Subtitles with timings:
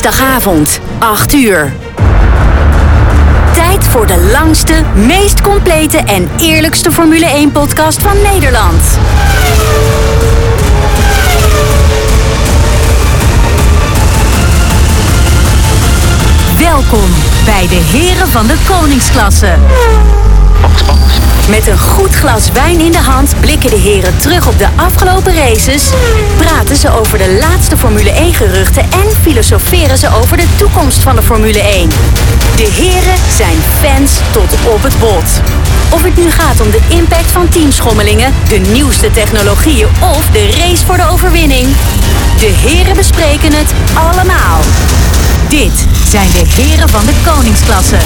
[0.00, 1.72] Dinsdagavond, 8 uur.
[3.52, 8.82] Tijd voor de langste, meest complete en eerlijkste Formule 1-podcast van Nederland.
[16.58, 17.10] Welkom
[17.44, 19.54] bij de Heren van de Koningsklasse.
[21.50, 25.34] Met een goed glas wijn in de hand blikken de heren terug op de afgelopen
[25.34, 25.82] races,
[26.36, 31.16] praten ze over de laatste Formule 1 geruchten en filosoferen ze over de toekomst van
[31.16, 31.88] de Formule 1.
[32.56, 35.40] De heren zijn fans tot op het bot.
[35.88, 40.86] Of het nu gaat om de impact van teamschommelingen, de nieuwste technologieën of de race
[40.86, 41.68] voor de overwinning.
[42.38, 44.60] De heren bespreken het allemaal.
[45.48, 47.96] Dit zijn de heren van de koningsklasse.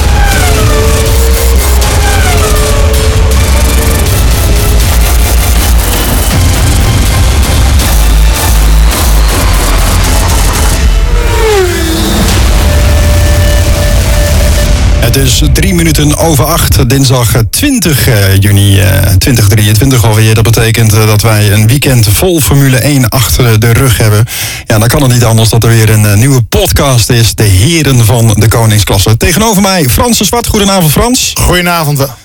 [15.15, 18.87] Is drie minuten over acht, dinsdag 20 eh, juni eh,
[19.19, 20.35] 2023 alweer.
[20.35, 24.25] Dat betekent eh, dat wij een weekend vol Formule 1 achter de rug hebben.
[24.67, 27.35] Ja, dan kan het niet anders dat er weer een eh, nieuwe podcast is.
[27.35, 29.17] De Heren van de Koningsklasse.
[29.17, 30.47] Tegenover mij Frans de Zwart.
[30.47, 31.33] Goedenavond Frans.
[31.41, 32.24] Goedenavond.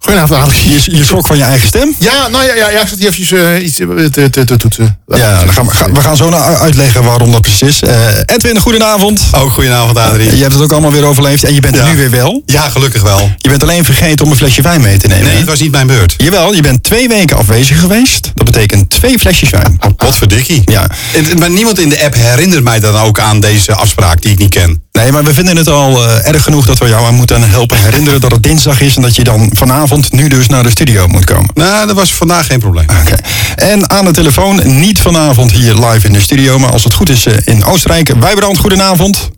[0.00, 0.04] Eh.
[0.04, 0.84] Goedenavond, Alex.
[0.86, 1.94] Je, je schrok van je eigen stem?
[1.98, 4.56] Ja, nou ja, ja, ja ik zat hier eventjes eh, iets eh, te, te, te
[4.56, 4.98] toetsen.
[5.06, 7.82] Ja, dan gaan we, gaan- we gaan zo naar uitleggen waarom dat precies is.
[7.82, 9.20] Eh, Edwin, goedenavond.
[9.32, 10.36] Ook goedenavond, Adrie.
[10.36, 11.90] Je hebt het ook allemaal weer overleefd en je bent er Ja.
[11.90, 12.42] nu weer wel.
[12.46, 13.30] Ja, gelukkig wel.
[13.36, 15.24] Je bent alleen vergeten om een flesje wijn mee te nemen.
[15.26, 16.14] Nee, het was niet mijn beurt.
[16.16, 18.30] Jawel, je bent twee weken afwezig geweest.
[18.34, 19.80] Dat betekent twee flesjes wijn.
[19.96, 20.62] Wat verdikkie.
[20.64, 20.90] Ja.
[21.14, 24.38] En- Maar niemand in de app herinnert mij dan ook aan deze afspraak die ik
[24.38, 24.82] niet ken.
[24.96, 27.78] Nee, maar we vinden het al eh, erg genoeg dat we jou aan moeten helpen
[27.78, 31.06] herinneren dat het dinsdag is en dat je dan vanavond nu dus naar de studio
[31.06, 31.50] moet komen.
[31.54, 32.86] Nou, dat was vandaag geen probleem.
[33.00, 33.16] Oké.
[33.54, 37.08] En aan de telefoon, niet vanavond hier live in de studio, maar als het goed
[37.08, 38.08] is eh, in Oostenrijk.
[38.20, 39.30] Wijbrand, goedenavond.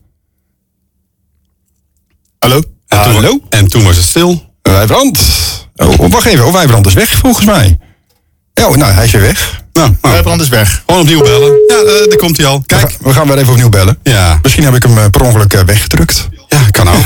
[2.38, 2.62] Hallo?
[2.86, 3.40] En toen, Hallo?
[3.48, 4.52] En toen was het stil.
[4.62, 5.20] Wijbrand.
[5.76, 7.78] Oh, wacht even, oh, Wijbrand is weg volgens mij.
[8.54, 9.62] Oh, nou, hij is weer weg.
[9.78, 10.82] Nou, nou, Wijbrand is weg.
[10.86, 11.52] gewoon opnieuw bellen.
[11.68, 12.58] Ja, eh, daar komt hij al.
[12.58, 12.96] We Kijk.
[13.00, 13.98] We gaan weer even opnieuw bellen.
[14.02, 16.28] Ja, Misschien heb ik hem eh, per ongeluk eh, weggedrukt.
[16.48, 17.04] ja kan ook.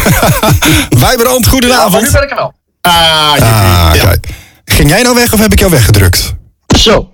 [1.05, 2.13] Wijbrand, goedenavond.
[2.13, 2.53] ben ik er wel.
[2.81, 2.93] Ah,
[3.33, 4.03] Ah, ja.
[4.03, 4.27] kijk.
[4.65, 6.35] Ging jij nou weg of heb ik jou weggedrukt?
[6.79, 7.09] Zo.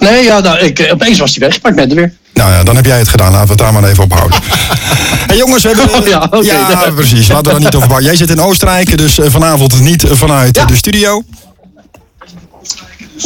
[0.00, 2.12] Nee, ja, nou, ik, opeens was hij weg, maar ik ben er weer.
[2.34, 3.30] Nou ja, dan heb jij het gedaan.
[3.32, 4.38] Laten we het daar maar even op houden.
[5.26, 6.00] hey jongens, we hebben...
[6.00, 6.46] Oh, ja, oké.
[6.46, 7.28] ja, precies.
[7.28, 8.06] Laten we daar niet over bouwen.
[8.10, 10.64] Jij zit in Oostenrijk, dus vanavond niet vanuit Ja.
[10.64, 11.22] de studio.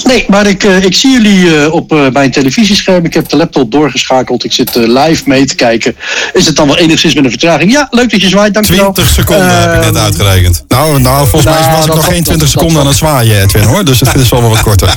[0.05, 3.05] Nee, maar ik, eh, ik zie jullie eh, op eh, mijn televisiescherm.
[3.05, 4.45] Ik heb de laptop doorgeschakeld.
[4.45, 5.97] Ik zit live mee te kijken.
[6.33, 7.73] Is het dan wel enigszins met een vertraging?
[7.73, 8.93] Ja, leuk dat je zwaait, dankjewel.
[8.93, 10.65] 20 seconden heb ik net Ehm, uitgerekend.
[10.69, 12.87] Nou, nou volgens mij Nou, was ik dat nog geen 20 dat- dat seconden aan
[12.87, 13.85] het zwaaien, Edwin, hoor.
[13.85, 14.95] Dus het is wel wat korter.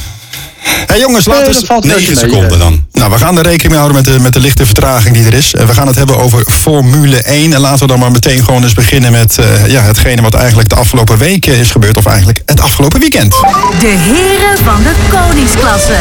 [0.64, 1.66] Hey jongens, laten we...
[1.66, 2.86] valt 9 reuze mee, seconden dan.
[2.92, 5.34] Nou, we gaan er rekening mee houden met de, met de lichte vertraging die er
[5.34, 5.54] is.
[5.54, 7.54] Eh, We gaan het hebben over Formule 1.
[7.54, 10.70] En laten we dan maar meteen gewoon eens beginnen met eh, ja, hetgene wat eigenlijk
[10.70, 11.98] de afgelopen weken is gebeurd.
[11.98, 13.32] Of eigenlijk het afgelopen weekend.
[13.80, 15.96] De heren van de koningsklasse.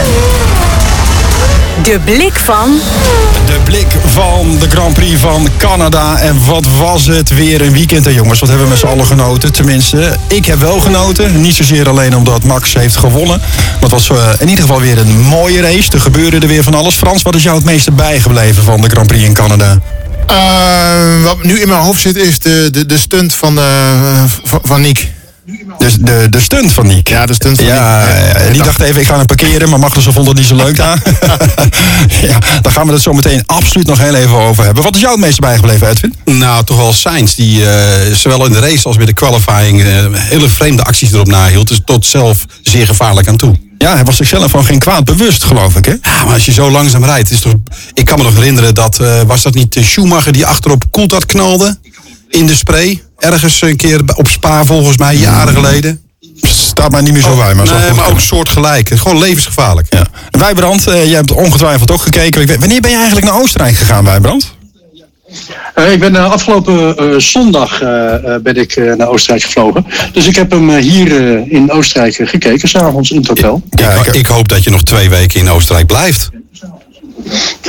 [1.82, 2.80] De blik van
[3.46, 6.18] De blik van de Grand Prix van Canada.
[6.18, 8.40] En wat was het weer een weekend, hè jongens.
[8.40, 9.52] Wat hebben we met z'n allen genoten.
[9.52, 11.40] Tenminste, ik heb wel genoten.
[11.40, 13.38] Niet zozeer alleen omdat Max heeft gewonnen.
[13.38, 15.92] Maar het was eh, in ieder geval weer een mooie race.
[15.92, 16.94] Er gebeurde er weer van alles.
[16.94, 19.78] Frans, wat is jou het meeste bijgebleven van de Grand Prix in Canada?
[20.26, 23.64] Eh, wat nu in mijn hoofd zit is de, de, de stunt van, eh,
[24.44, 25.08] van, van Nick.
[25.78, 27.08] Dus de, de stunt van Nick.
[27.08, 28.06] Ja, de stunt van Ja,
[28.52, 31.02] die dacht even, ik ga hem parkeren, maar Magnussen vond het niet zo leuk daar.
[32.28, 34.82] ja, daar gaan we het zo meteen absoluut nog heel even over hebben.
[34.82, 36.14] Wat is jou het meeste bijgebleven, Edwin?
[36.24, 39.86] Nou, toch wel Sainz, die eh, zowel in de race als bij de qualifying eh,
[40.12, 41.68] hele vreemde acties erop nahield.
[41.68, 43.54] Dus tot zelf zeer gevaarlijk aan toe.
[43.78, 45.90] Ja, hij was zichzelf van geen kwaad bewust, geloof ik, hè?
[45.92, 47.54] Ja, maar als je zo langzaam rijdt, is toch.
[47.94, 48.98] Ik kan me nog herinneren dat.
[49.00, 51.78] eh, was dat niet Schumacher die achterop Coulthard knalde?
[52.30, 53.02] In de spray?
[53.18, 56.00] Ergens een keer op Spa, volgens mij, jaren geleden.
[56.42, 58.88] Staat mij niet meer zo bij, maar, nee, maar ook soortgelijk.
[58.88, 59.86] Gewoon levensgevaarlijk.
[59.90, 60.06] Ja.
[60.30, 62.58] Wijbrand, eh, jij hebt ongetwijfeld ook gekeken.
[62.60, 64.54] Wanneer ben je eigenlijk naar Oostenrijk gegaan, Wijbrand?
[65.74, 69.86] Eh, ik ben eh, afgelopen eh, zondag eh, eh, ben ik eh, naar Oostenrijk gevlogen.
[70.12, 73.62] Dus ik heb hem hier eh, in Oostenrijk gekeken, s'avonds in het hotel.
[73.70, 76.30] Ja, ik, ik hoop dat je nog twee weken in Oostenrijk blijft.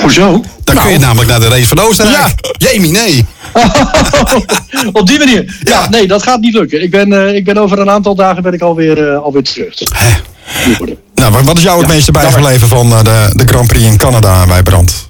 [0.01, 0.43] Hoezo?
[0.63, 2.17] Dan kun je namelijk naar de race van Oostenrijk.
[2.57, 2.69] Ja.
[2.71, 3.25] Jamie, nee.
[4.99, 5.59] Op die manier.
[5.63, 5.89] Ja, Ja.
[5.89, 6.81] nee, dat gaat niet lukken.
[6.83, 9.79] Ik ben, eh, ik ben over een aantal dagen ben ik alweer, eh, alweer terug.
[9.93, 10.09] Hè?
[11.15, 13.97] Nou, wat- is jou het Ja, meeste bijgebleven van eh, de, de Grand Prix in
[13.97, 15.09] Canada, Wijbrand?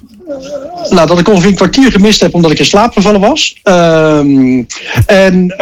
[0.90, 3.58] Nou, dat ik ongeveer een kwartier gemist heb omdat ik in slaap gevallen was.
[3.62, 4.62] Ehm,
[5.06, 5.54] en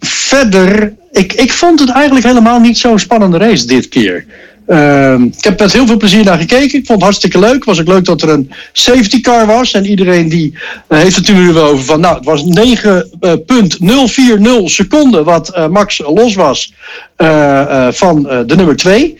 [0.00, 4.24] verder, ik, ik vond het eigenlijk helemaal niet zo'n spannende race dit keer.
[4.66, 6.78] Ehm, ik heb met heel veel plezier naar gekeken.
[6.78, 7.64] Ik vond het hartstikke leuk.
[7.64, 9.72] Was ook leuk dat er een safety car was.
[9.72, 10.58] En iedereen die
[10.88, 12.00] eh, heeft het nu weer over van...
[12.00, 16.74] Nou, het was 9,040 seconden wat eh, Max los was
[17.16, 19.16] eh, eh, van eh, de nummer 2.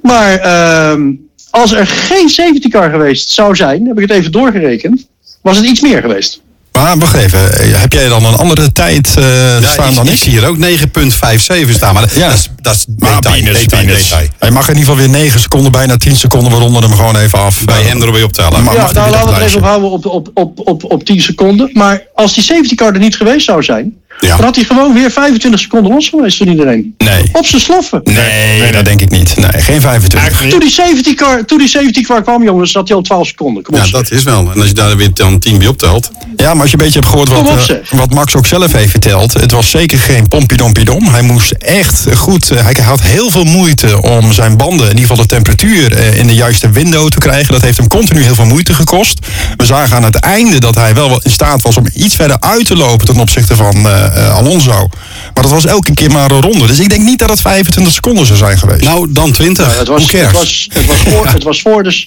[0.00, 1.12] Maar ehm,
[1.50, 3.86] als er geen safety car geweest zou zijn...
[3.86, 5.08] heb ik het even doorgerekend...
[5.42, 6.42] was het iets meer geweest.
[6.72, 9.24] Maar wacht even, eh, heb jij dan een andere tijd eh,
[9.72, 10.18] staan ik, dan ik ik?
[10.18, 11.94] zie hier ook 9,57 staan.
[11.94, 12.26] Maar Ja.
[12.28, 14.28] dat is, dat is detail.
[14.38, 16.52] Hij mag in ieder geval weer 9 seconden, bijna 10 seconden.
[16.52, 17.64] We ronden hem gewoon even af.
[17.64, 18.64] Bij hem erop optellen.
[18.64, 21.20] Maar- ja, mag nou laten we het even ophouden op, op, op, op, op 10
[21.22, 21.70] seconden.
[21.72, 23.94] Maar als die safety car er niet geweest zou zijn...
[24.22, 24.36] Ja.
[24.36, 26.94] dan had hij gewoon weer 25 seconden los geweest van iedereen.
[26.98, 27.24] Nee.
[27.32, 28.00] Op zijn sloffen.
[28.04, 29.36] Nee, dat denk ik niet.
[29.36, 30.48] Nee, geen 25.
[30.50, 33.62] Toen die, safety car, toen die safety car kwam, jongens, zat hij al 12 seconden.
[33.62, 33.92] Kom op, Ja, zeg.
[34.00, 34.50] dat is wel.
[34.54, 36.10] En als je daar weer dan 10 bij optelt.
[36.36, 38.72] Ja, maar als je een beetje hebt gehoord wat, op, eh, wat Max ook zelf
[38.72, 39.32] heeft verteld.
[39.32, 41.06] Het was zeker geen pompiedompidom.
[41.08, 42.50] Hij moest echt goed...
[42.50, 46.18] eh, hij had heel veel moeite om zijn banden, in ieder geval de temperatuur, eh,
[46.18, 47.52] in de juiste window te krijgen.
[47.52, 49.18] Dat heeft hem continu heel veel moeite gekost.
[49.56, 52.66] We zagen aan het einde dat hij wel in staat was om iets verder uit
[52.66, 54.88] te lopen ten opzichte van Alonso.
[55.34, 56.66] Maar dat was elke keer maar een ronde.
[56.66, 58.84] Dus ik denk niet dat het 25 seconden zou zijn geweest.
[58.84, 59.72] Nou, dan 20.
[59.72, 62.04] Ja, het, was, Hoe het, was, het, was voor, het, was voor de,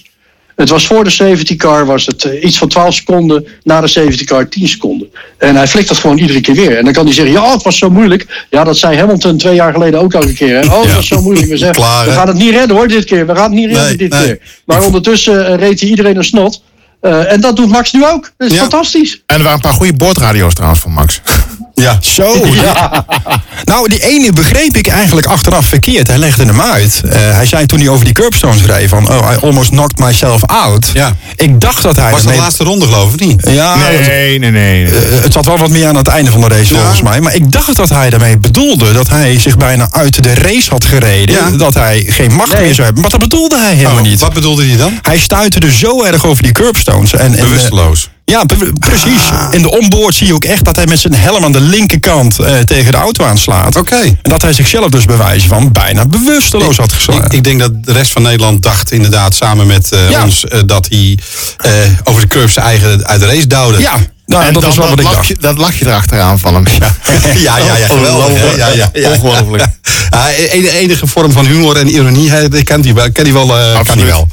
[0.55, 3.47] het was voor de safety car was het eh, iets van 12 seconden.
[3.63, 5.07] Na de safety car 10 seconden.
[5.37, 6.77] En hij flikt dat gewoon iedere keer weer.
[6.77, 8.45] En dan kan hij zeggen, ja, het was zo moeilijk.
[8.49, 10.55] Ja, dat zei Hamilton twee jaar geleden ook al een keer.
[10.59, 10.65] Hè?
[10.67, 10.95] Oh, het Ja.
[10.95, 11.47] was zo moeilijk.
[11.47, 13.27] We, zeggen, Klaar, we gaan het niet redden hoor, dit keer.
[13.27, 14.23] We gaan het niet redden Nee, dit nee.
[14.25, 14.39] keer.
[14.65, 16.61] Maar ondertussen eh, reed hij iedereen een snot.
[17.01, 18.31] Eh, en dat doet Max nu ook.
[18.37, 18.59] Dat is Ja.
[18.61, 19.21] fantastisch.
[19.25, 21.21] En er waren een paar goede boordradio's trouwens van Max.
[21.75, 21.97] Ja.
[22.01, 22.23] Zo.
[23.65, 26.07] Nou, die ene begreep ik eigenlijk achteraf verkeerd.
[26.07, 27.01] Hij legde hem uit.
[27.09, 29.09] Eh, hij zei toen hij over die curbstones reed van...
[29.09, 30.89] Oh, I almost knocked myself out.
[30.93, 31.15] Ja.
[31.35, 32.11] Ik dacht dat hij...
[32.11, 33.41] Was de laatste ronde geloof ik niet?
[33.49, 34.85] Ja, Nee, nee, nee.
[34.85, 36.79] eh, het zat wel wat meer aan het einde van de race Ja.
[36.79, 37.21] volgens mij.
[37.21, 40.85] Maar ik dacht dat hij daarmee bedoelde dat hij zich bijna uit de race had
[40.85, 41.35] gereden.
[41.35, 41.49] Ja.
[41.57, 43.01] Dat hij geen macht meer zou hebben.
[43.01, 44.19] Maar dat bedoelde hij helemaal Oh, niet.
[44.19, 44.99] Wat bedoelde hij dan?
[45.01, 47.13] Hij stuitte dus zo erg over die curbstones.
[47.13, 48.09] En, en, eh, Bewusteloos.
[48.25, 48.43] ja,
[48.79, 49.21] precies.
[49.31, 49.47] Ah.
[49.51, 52.35] In de onboard zie je ook echt dat hij met zijn helm aan de linkerkant
[52.65, 53.53] tegen de auto aanslaat.
[53.77, 53.95] Oké.
[53.95, 57.25] En dat hij zichzelf dus bewijzen van bijna bewusteloos had geslagen.
[57.25, 60.23] Ik, ik denk dat de rest van Nederland dacht inderdaad samen met eh, Ja.
[60.23, 61.17] ons eh, dat hij
[61.57, 61.71] eh,
[62.03, 63.79] over de curve zijn eigen uit de race duwde.
[63.81, 65.41] ja, nou, en dat dan is wel wat ik dacht.
[65.41, 66.65] dat lachje erachteraan van hem.
[66.79, 66.95] Ja.
[67.35, 68.57] ja, ja, ja, geweldig.
[68.57, 69.09] Ja, ja, ja.
[69.09, 69.65] Ongelooflijk.
[70.09, 73.11] Ja, e- enige vorm van humor en ironie, die kan hij wel.
[73.11, 73.47] Kan hij wel,
[73.83, 74.27] kan hij wel.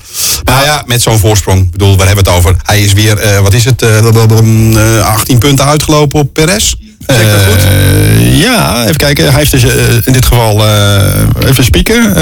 [0.44, 2.56] Maar ja, met zo'n voorsprong, ik bedoel, waar hebben we het over?
[2.62, 6.74] Hij is weer, eh, wat is het, eh, eh, 18 punten uitgelopen op Perez.
[7.06, 7.64] Dat goed?
[7.64, 9.24] Eh, ja, even kijken.
[9.24, 9.72] Hij heeft dus eh,
[10.04, 12.12] in dit geval eh, even spieken.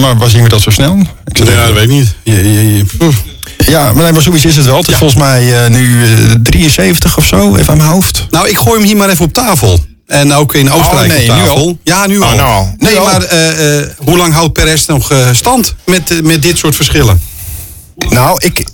[0.00, 0.98] maar waar zien we dat zo snel?
[1.26, 2.14] Ik Ja, dat weet ik niet.
[2.22, 2.84] Je, je, je-
[3.66, 4.76] ja, maar, nee, maar zoiets is het wel.
[4.76, 4.98] Het is Ja.
[4.98, 6.10] volgens mij nu eh,
[6.42, 8.26] 73 of zo, even aan mijn hoofd.
[8.30, 9.84] Nou, ik gooi hem hier maar even op tafel.
[10.06, 11.56] En ook in Oostenrijk Oh, nee, op nu tafel.
[11.56, 11.78] al?
[11.84, 12.36] Ja, nu Oh, al.
[12.36, 12.74] nou al.
[12.78, 13.22] Nee, Nu maar
[13.96, 17.20] hoe lang houdt Perez nog stand met, met dit soort verschillen?
[18.08, 18.66] Nou, ik,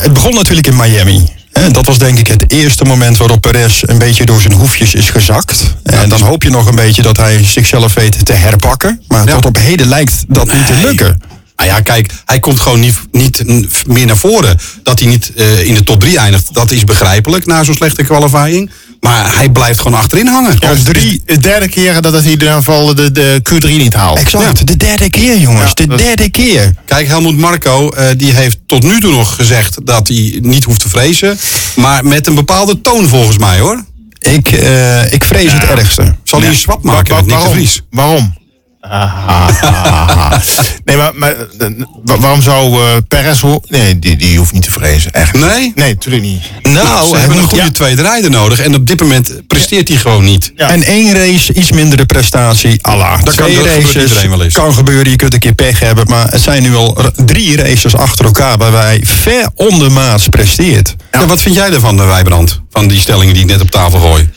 [0.00, 1.28] het begon natuurlijk in Miami.
[1.72, 5.10] Dat was denk ik het eerste moment waarop Perez een beetje door zijn hoefjes is
[5.10, 5.74] gezakt.
[5.82, 9.02] En dan hoop je nog een beetje dat hij zichzelf weet te herpakken.
[9.08, 9.34] Maar Ja.
[9.34, 11.20] tot op heden lijkt dat niet te lukken.
[11.58, 13.42] Nou ja, kijk, hij komt gewoon niet, niet
[13.86, 14.58] meer naar voren.
[14.82, 18.02] Dat hij niet eh, in de top 3 eindigt, dat is begrijpelijk na zo'n slechte
[18.04, 18.70] qualifying.
[19.00, 20.56] Maar hij blijft gewoon achterin hangen.
[20.58, 23.94] Ja, Als drie, de derde keer dat hij in ieder geval de, de Q3 niet
[23.94, 24.18] haalt.
[24.18, 26.74] Exact, de derde keer jongens, Ja, de is- derde keer.
[26.84, 30.80] Kijk, Helmoet Marco, eh, die heeft tot nu toe nog gezegd dat hij niet hoeft
[30.80, 31.38] te vrezen.
[31.76, 33.84] Maar met een bepaalde toon volgens mij hoor.
[34.18, 36.14] Ik, eh, ik vrees het ergste.
[36.22, 38.36] Zal hij een swap maken Wa- met Nick de waarom?
[40.84, 41.68] Nee, maar, maar eh,
[42.04, 43.42] wa- waarom zou eh Perez...
[43.68, 45.12] Nee, die, die hoeft niet te vrezen.
[45.12, 45.32] Echt.
[45.32, 45.72] Nee?
[45.74, 46.42] Nee, natuurlijk niet.
[46.62, 47.70] Nou, Ze hebben een goede ja.
[47.70, 48.58] tweede rijder nodig.
[48.60, 50.52] En op dit moment presteert hij gewoon niet.
[50.56, 50.70] Ja.
[50.70, 53.22] En één race, iets mindere prestatie, Allah.
[53.22, 54.54] Dat kan- dat races, iedereen wel eens.
[54.54, 56.06] kan gebeuren, je kunt een keer pech hebben.
[56.08, 60.94] Maar het zijn nu al drie races achter elkaar waar wij ver ondermaats presteert.
[61.12, 61.26] Ja.
[61.26, 62.60] wat vind jij ervan, de Wijbrand?
[62.70, 64.28] Van die stellingen die ik net op tafel gooi?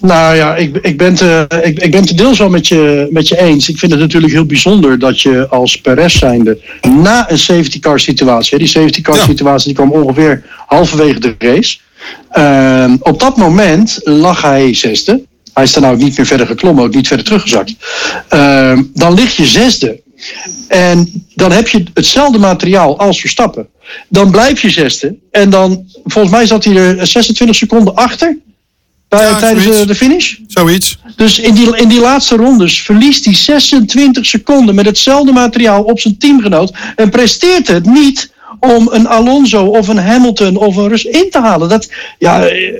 [0.00, 3.28] Nou ja, ik, ik, ben eh, ik, ik ben het deels wel met je, met
[3.28, 3.68] je eens.
[3.68, 8.00] Ik vind het natuurlijk heel bijzonder dat je als Perez zijnde na een safety car
[8.00, 11.78] situatie, die safety car situatie die kwam ongeveer halverwege de race.
[12.30, 15.22] Ehm, op dat moment lag hij zesde.
[15.52, 17.74] Hij is daarna ook niet meer verder geklommen, ook niet verder teruggezakt.
[18.28, 20.00] Ehm, dan lig je zesde.
[20.68, 23.68] En dan heb je hetzelfde materiaal als Verstappen.
[24.08, 25.16] Dan blijf je zesde.
[25.30, 28.38] En dan, volgens mij zat hij er 26 seconden achter.
[29.10, 29.80] Bij, Ja, tijdens zoiets.
[29.80, 30.34] de, de finish.
[30.46, 30.98] Zoiets?
[31.16, 36.00] Dus in die, in die laatste rondes verliest hij 26 seconden met hetzelfde materiaal op
[36.00, 36.72] zijn teamgenoot.
[36.96, 41.38] En presteert het niet om een Alonso of een Hamilton of een Rus in te
[41.40, 41.68] halen.
[41.68, 41.88] Dat,
[42.18, 42.72] ja, eh,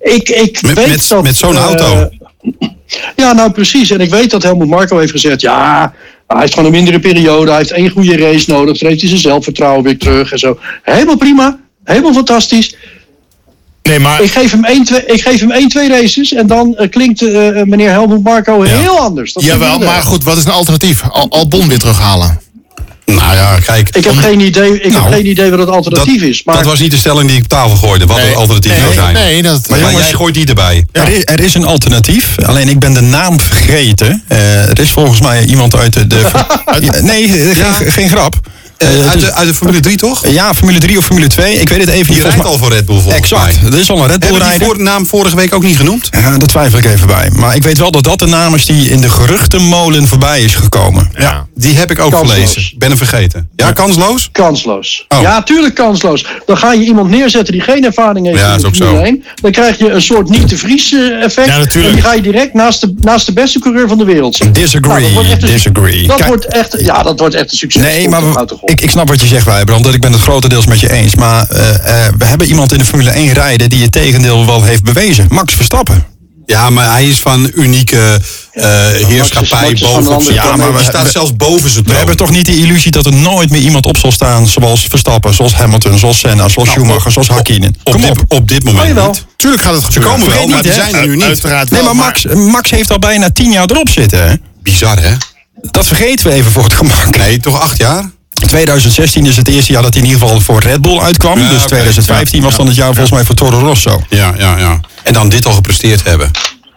[0.00, 1.22] ik, ik Met- weet met- dat...
[1.22, 2.08] met zo'n eh, auto.
[3.16, 3.90] ja, nou precies.
[3.90, 5.40] En ik weet dat Helmut Marco heeft gezegd...
[5.40, 5.92] ja,
[6.26, 7.48] hij heeft gewoon een mindere periode.
[7.50, 8.78] Hij heeft één goede race nodig.
[8.78, 10.58] Dan heeft hij zijn zelfvertrouwen weer terug en zo.
[10.82, 11.60] Helemaal prima.
[11.84, 12.76] Helemaal fantastisch.
[13.82, 16.32] Nee, maar Ik geef hem één, twee, ik geef hem één, twee races.
[16.32, 19.32] En dan eh, klinkt eh, eh, meneer Helmut Marco heel anders.
[19.32, 21.02] Dat Jawel, maar goed, wat is een alternatief?
[21.08, 22.40] Al Albon weer terughalen.
[23.04, 23.88] Nou ja, kijk.
[23.96, 26.42] Ik heb, geen idee, ik Nou, heb geen idee wat het dat, alternatief is.
[26.44, 28.06] Maar dat was niet de stelling die ik op tafel gooide.
[28.06, 29.14] Wat het alternatief zou nee, zijn.
[29.14, 30.84] Nee, dat, Maar, jongens- jij gooit die erbij.
[30.92, 34.22] Er, is, er is een alternatief, alleen ik ben de naam vergeten.
[34.28, 36.30] Eh, er is volgens mij iemand uit de...
[37.02, 38.40] nee, geen, geen grap.
[38.82, 40.26] Eh, Eh, uit, de, uit de Formule 3 toch?
[40.28, 41.54] ja, Formule 3 of Formule 2.
[41.54, 42.06] Ik weet het even niet.
[42.06, 43.62] Die volgens rijdt al voor Red Bull volgens Exact.
[43.62, 43.72] mij.
[43.72, 46.08] Er is al een Red Bull naam vorige week ook niet genoemd?
[46.10, 47.30] Ja, daar twijfel ik even bij.
[47.30, 50.54] Maar ik weet wel dat dat de naam is die in de geruchtenmolen voorbij is
[50.54, 51.10] gekomen.
[51.18, 51.46] ja.
[51.54, 52.32] Die heb ik ook Kansloos.
[52.34, 52.74] gelezen.
[52.78, 53.48] Ben hem vergeten.
[53.56, 54.28] Ja, kansloos?
[54.32, 55.04] kansloos.
[55.08, 55.20] Oh.
[55.20, 56.24] Ja, tuurlijk kansloos.
[56.46, 58.96] Dan ga je iemand neerzetten die geen ervaring heeft Ja, in is de ook Formule
[58.98, 59.04] zo.
[59.04, 59.24] 1.
[59.42, 61.48] Dan krijg je een soort niet te vries eh, effect.
[61.48, 61.88] Ja, natuurlijk.
[61.88, 64.62] En die ga je direct naast de, naast de beste coureur van de wereld zetten.
[64.62, 66.06] Disagree, Nou, dat wordt echt een- disagree.
[66.06, 67.82] Dat Kijk- wordt echt, ja, dat wordt echt een succes.
[67.82, 68.46] Nee, maar we-.
[68.72, 69.84] Ik, ik snap wat je zegt, Wijbrand.
[69.84, 71.14] Dat ik ben het grotendeels met je eens.
[71.14, 74.62] Maar eh, eh, we hebben iemand in de Formule 1 rijden die het tegendeel wel
[74.62, 75.26] heeft bewezen.
[75.28, 76.04] Max Verstappen.
[76.46, 78.20] Ja, maar hij is van unieke
[78.52, 78.64] eh,
[79.06, 80.34] heerschappij boven.
[80.34, 81.96] Ja, maar we- hij staat we- zelfs boven zijn We troon.
[81.96, 85.34] hebben toch niet de illusie dat er nooit meer iemand op zal staan zoals Verstappen,
[85.34, 87.74] zoals Hamilton, zoals Senna, zoals Schumacher, zoals Hakkinen.
[87.84, 88.24] op, op.
[88.28, 89.24] op dit moment niet.
[89.36, 90.18] Tuurlijk gaat het Ze gebeuren.
[90.20, 90.72] komen wel, maar hè?
[90.72, 91.24] zijn er nu niet.
[91.24, 94.28] Uiteraard Nee, maar Max, Max heeft al bijna tien jaar erop zitten.
[94.28, 94.34] Hè?
[94.62, 95.12] Bizar, hè?
[95.70, 97.16] Dat vergeten we even voor het gemak.
[97.16, 98.10] Nee, toch acht jaar?
[98.46, 101.38] 2016 is het eerste jaar dat hij in ieder geval voor Red Bull uitkwam.
[101.38, 101.66] Ja, dus oké.
[101.66, 104.02] 2015 was dan het jaar volgens mij voor Toro Rosso.
[104.08, 104.80] Ja, ja, ja.
[105.02, 106.30] En dan dit al gepresteerd hebben.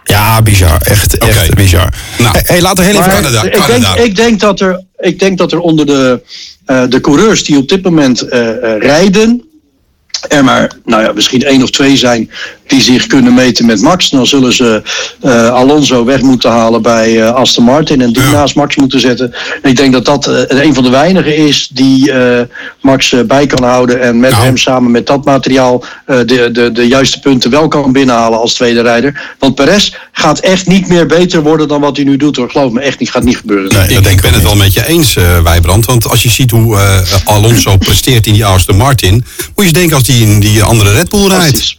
[0.03, 0.81] Ja, bizar.
[0.81, 1.55] Echt, echt Oké.
[1.55, 1.93] bizar.
[2.17, 2.37] Nou.
[2.43, 3.11] Hey, laten we heel even...
[3.11, 3.93] Canada, ik, Canada.
[3.93, 6.21] Denk, ik, denk dat er, ik denk dat er onder de,
[6.65, 9.43] eh, de coureurs die op dit moment eh, eh, rijden.
[10.27, 12.29] Er maar nou ja, misschien één of twee zijn
[12.67, 14.09] die zich kunnen meten met Max.
[14.09, 14.81] Dan zullen ze
[15.21, 18.31] eh, Alonso weg moeten halen bij eh, Aston Martin en die Ja.
[18.31, 19.33] naast Max moeten zetten.
[19.61, 22.41] En ik denk dat dat eh, een van de weinigen is die eh,
[22.81, 24.43] Max bij kan houden en met Nou.
[24.43, 28.53] hem samen met dat materiaal eh, de, de, de juiste punten wel kan binnenhalen als
[28.53, 29.35] tweede rijder.
[29.39, 32.49] Want Perez gaat echt niet meer beter worden dan wat hij nu doet hoor.
[32.49, 33.73] Geloof me echt niet, gaat niet gebeuren.
[33.73, 34.49] Nee, ik dat denk ik ben het niet.
[34.51, 35.85] wel met je eens, eh Wijbrand.
[35.85, 39.13] Want als je ziet hoe eh, Alonso presteert in die Aston Martin...
[39.13, 41.77] moet je eens denken als die in die andere Red Bull rijdt.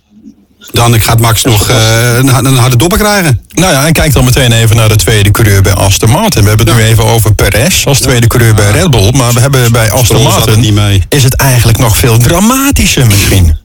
[0.72, 3.40] Dan gaat Max nog eh, een, een harde dopper krijgen.
[3.54, 6.42] Nou ja, en kijk dan meteen even naar de tweede coureur bij Aston Martin.
[6.42, 9.12] We hebben het nu even over Perez als tweede coureur bij Red Bull.
[9.12, 10.60] Maar we hebben bij Aston Martin...
[10.60, 11.02] niet mee.
[11.08, 13.56] is het eigenlijk nog veel dramatischer misschien.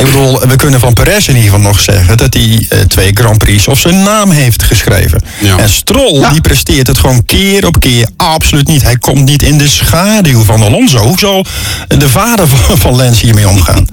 [0.00, 2.16] Ik bedoel, we kunnen van Perez in ieder geval nog zeggen...
[2.16, 5.22] dat hij eh, twee Grand Prix op zijn naam heeft geschreven.
[5.40, 5.58] Ja.
[5.58, 8.82] En Stroll, die presteert het gewoon keer op keer absoluut niet.
[8.82, 10.98] Hij komt niet in de schaduw van Alonso.
[10.98, 11.44] Hoe zal
[11.88, 13.86] de vader van, van Lens hiermee omgaan?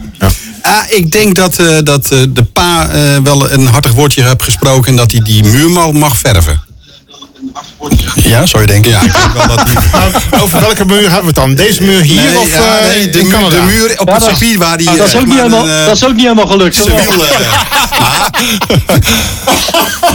[0.68, 4.44] Ah, ik denk dat, eh, dat eh, de pa eh, wel een hartig woordje heeft
[4.44, 4.90] gesproken...
[4.90, 6.62] en dat hij die muur mag verven.
[8.16, 8.92] Ja, zou je denken?
[8.92, 9.76] Ja, ik denk wel dat die...
[9.92, 11.56] Maar over welke muur hebben we het dan?
[11.56, 13.56] Deze muur hier Nee, of ja, eh, nee, de, in muur, Canada?
[13.56, 14.90] de muur op Ja, het circuit waar die...
[14.90, 16.76] Ah, dat, is eh, ook niet helemaal, een, eh, dat is ook niet helemaal gelukt.
[16.76, 16.96] civiel...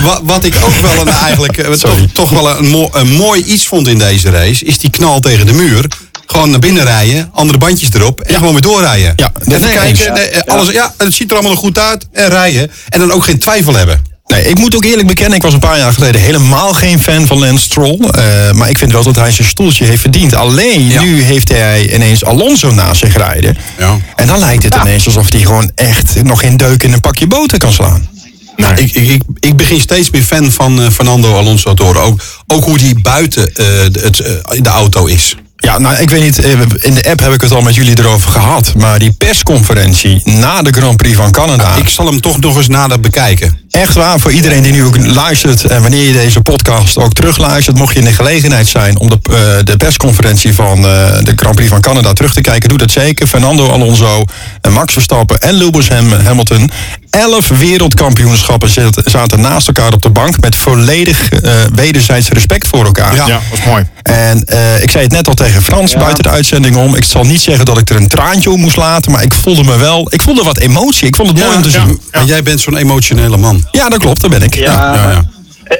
[0.02, 3.66] wat, wat ik ook wel een, eigenlijk toch, toch wel een, mo- een mooi iets
[3.66, 4.64] vond in deze race...
[4.64, 5.86] is die knal tegen de muur.
[6.26, 9.12] Gewoon naar binnen rijden, andere bandjes erop en gewoon weer doorrijden.
[9.16, 9.98] Ja, nee, kijken, eens.
[10.08, 12.70] nee, alles, ja, het ziet er allemaal nog goed uit en rijden.
[12.88, 14.04] En dan ook geen twijfel hebben.
[14.32, 17.26] Nee, ik moet ook eerlijk bekennen, ik was een paar jaar geleden helemaal geen fan
[17.26, 17.98] van Lance Stroll.
[18.00, 20.34] Eh, maar ik vind wel dat hij zijn stoeltje heeft verdiend.
[20.34, 21.02] Alleen Ja.
[21.02, 23.56] nu heeft hij ineens Alonso naast zich rijden.
[23.78, 23.98] Ja.
[24.16, 27.26] En dan lijkt het ineens alsof hij gewoon echt nog geen deuk in een pakje
[27.26, 28.08] boter kan slaan.
[28.56, 32.02] Nou, ik, ik, ik, ik begin steeds meer fan van eh, Fernando Alonso te horen.
[32.02, 33.54] Ook, ook hoe die buiten eh,
[33.92, 34.16] de, het,
[34.64, 35.36] de auto is.
[35.56, 36.38] Ja, nou, ik weet niet,
[36.84, 38.74] in de app heb ik het al met jullie erover gehad.
[38.76, 41.74] Maar die persconferentie na de Grand Prix van Canada.
[41.76, 43.60] Ik zal hem toch nog eens nader bekijken.
[43.72, 47.76] Echt waar, voor iedereen die nu ook luistert en wanneer je deze podcast ook terugluistert,
[47.76, 50.84] mocht je in de gelegenheid zijn om de, eh, de persconferentie van eh,
[51.22, 53.26] de Grand Prix van Canada terug te kijken, doe dat zeker.
[53.26, 54.24] Fernando Alonso,
[54.60, 56.70] en Max Verstappen en Lewis Ham- Hamilton.
[57.10, 62.84] Elf wereldkampioenschappen zat- zaten naast elkaar op de bank met volledig eh wederzijds respect voor
[62.84, 63.14] elkaar.
[63.14, 63.26] Ja.
[63.26, 63.86] Ja, dat is mooi.
[64.02, 65.98] En eh, ik zei het net al tegen Frans Ja.
[65.98, 66.94] buiten de uitzending om.
[66.94, 69.64] Ik zal niet zeggen dat ik er een traantje om moest laten, maar ik voelde
[69.64, 70.06] me wel.
[70.10, 71.06] Ik voelde wat emotie.
[71.06, 71.84] Ik vond het mooi om te ja.
[71.84, 72.00] zien.
[72.10, 73.61] En jij bent zo'n emotionele man.
[73.70, 74.54] Ja, dat klopt, daar ben ik.
[74.54, 75.24] Ja, ja, ja.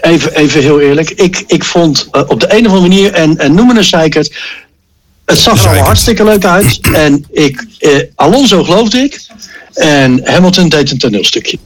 [0.01, 1.11] Even, even heel eerlijk.
[1.11, 4.35] Ik, ik vond eh, op de een of andere manier, en, en noemen een zeikert.
[5.25, 6.81] Het zag er allemaal hartstikke leuk uit.
[6.93, 9.21] En ik, eh, Alonso geloofde ik.
[9.75, 11.59] En Hamilton deed een toneelstukje.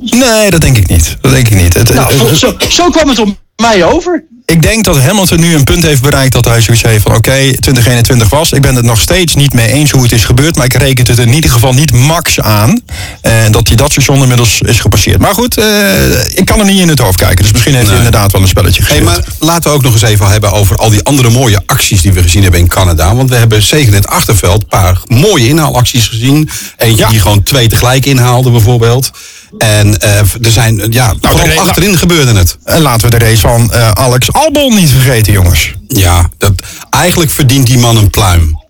[0.00, 1.16] Nee, dat denk ik niet.
[1.20, 1.74] Dat denk ik niet.
[1.74, 3.28] Het, Nou, het- zo, zo kwam het op
[3.62, 4.24] mij over.
[4.46, 7.30] ik denk dat Hamilton nu een punt heeft bereikt dat hij zoiets heeft van oké,
[7.30, 8.52] 2021 was.
[8.52, 10.56] Ik ben het nog steeds niet mee eens hoe het is gebeurd.
[10.56, 12.80] Maar ik reken het in ieder geval niet max aan.
[13.20, 15.18] En dat hij dat station inmiddels is gepasseerd.
[15.20, 17.42] Maar goed, eh, ik kan er niet in het hoofd kijken.
[17.42, 19.16] Dus misschien heeft hij inderdaad wel een spelletje Hey, gespeeld.
[19.26, 22.12] maar laten we ook nog eens even hebben over al die andere mooie acties die
[22.12, 23.14] we gezien hebben in Canada.
[23.14, 26.50] Want we hebben zeker in het achterveld een paar mooie inhaalacties gezien.
[26.76, 29.10] Eentje die gewoon twee tegelijk inhaalde bijvoorbeeld.
[29.58, 32.56] En eh, er zijn, eh, ja, vooral de- achterin gebeurde het.
[32.64, 35.72] En laten we de race van eh, Alex Albon niet vergeten, jongens.
[35.88, 36.52] Ja, dat,
[36.90, 38.60] eigenlijk verdient die man een pluim.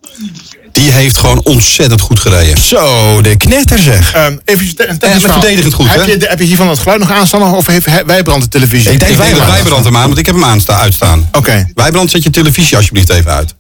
[0.73, 2.59] Die heeft gewoon ontzettend goed gereden.
[2.63, 4.13] Zo, de knetter zeg.
[4.13, 5.41] Ehm, even een technisch verhaal.
[5.41, 6.13] verdedigend goed, heb hè?
[6.13, 8.91] Je, heb je hiervan het geluid nog aanstaan of heeft hij- Wijbrand de televisie?
[8.93, 9.61] Ik denk Ik denk dat Wijbrand.
[9.63, 11.29] Wijbrand hem aan, want ik heb hem aanstaan, uitstaan.
[11.33, 11.71] Oké.
[11.75, 13.55] Wijbrand, zet je televisie alsjeblieft even uit.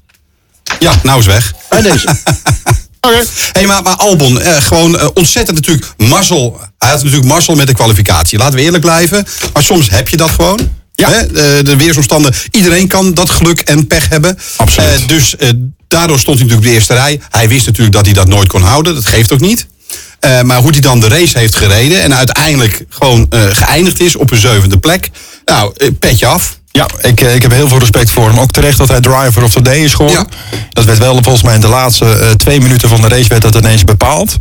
[0.78, 1.54] Ja, nou is weg.
[1.68, 2.08] Bij deze.
[3.06, 3.24] Oké.
[3.52, 6.60] Hey, maar, maar Albon, eh, gewoon eh, ontzettend natuurlijk mazzel.
[6.78, 8.38] Hij had natuurlijk mazzel met de kwalificatie.
[8.38, 9.26] Laten we eerlijk blijven.
[9.52, 10.70] Maar soms heb je dat gewoon.
[10.94, 11.10] Ja.
[11.10, 11.26] Hè?
[11.26, 12.34] De, de weersomstanden.
[12.50, 14.38] Iedereen kan dat geluk en pech hebben.
[14.56, 14.90] Absoluut.
[14.90, 15.48] Eh, dus eh,
[15.88, 17.20] daardoor stond hij natuurlijk op de eerste rij.
[17.30, 18.94] Hij wist natuurlijk dat hij dat nooit kon houden.
[18.94, 19.66] Dat geeft ook niet.
[20.22, 22.02] Eh, maar hoe hij dan de race heeft gereden.
[22.02, 25.10] En uiteindelijk gewoon eh, geëindigd is op een zevende plek.
[25.44, 26.58] Nou, eh, petje af.
[26.72, 28.38] Ja, ik, eh, ik heb heel veel respect voor hem.
[28.38, 30.26] Ook terecht dat hij driver of the day is geworden.
[30.50, 30.56] Ja.
[30.70, 33.42] Dat werd wel volgens mij in de laatste eh, twee minuten van de race werd
[33.42, 34.36] dat ineens bepaald.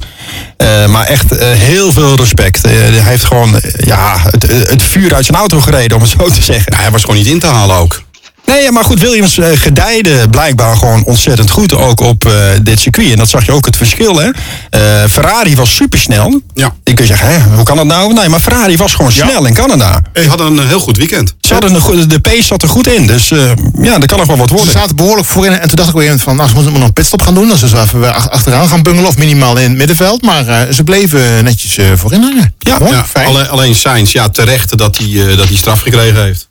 [0.58, 2.62] Eh, maar echt heel veel respect.
[2.62, 6.42] Hij heeft gewoon ja, het, het vuur uit zijn auto gereden, om het zo te
[6.42, 6.76] zeggen.
[6.76, 8.02] Hij was gewoon niet in te halen ook.
[8.46, 13.12] Nee, maar goed, Williams eh, gedijde blijkbaar gewoon ontzettend goed ook op eh, dit circuit.
[13.12, 14.30] En dat zag je ook het verschil, hè.
[14.70, 16.42] Eh, Ferrari was supersnel.
[16.54, 16.66] Ja.
[16.84, 18.14] Ik kun je zeggen, hè, hoe kan dat nou?
[18.14, 20.02] Nee, maar Ferrari was gewoon snel in Canada.
[20.14, 21.34] Die hadden een heel goed weekend.
[21.42, 23.08] Ze hadden een goede, de pace zat er goed in.
[23.08, 24.74] Dus eh, ja, dat kan nog wel wat Ze worden.
[24.74, 25.52] zaten behoorlijk voorin.
[25.60, 27.48] En toen dacht ik moment van, nou, ze moeten nog een pitstop gaan doen.
[27.48, 29.10] Dan ze zo even weer ach- achteraan gaan bungelen.
[29.10, 30.22] Of minimaal in het middenveld.
[30.22, 32.54] Maar eh, ze bleven netjes eh, voorin hangen.
[32.60, 33.28] Ja, Mooi, Ja, fijn.
[33.28, 36.50] alleen, alleen Sainz, ja, terecht dat hij, eh, dat hij straf gekregen heeft.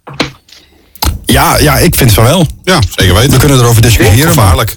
[1.33, 2.47] Ja, ja, ik vind van wel.
[2.65, 3.31] Ja, zeker weten.
[3.31, 4.29] We kunnen erover discussiëren.
[4.29, 4.77] Gevaarlijk.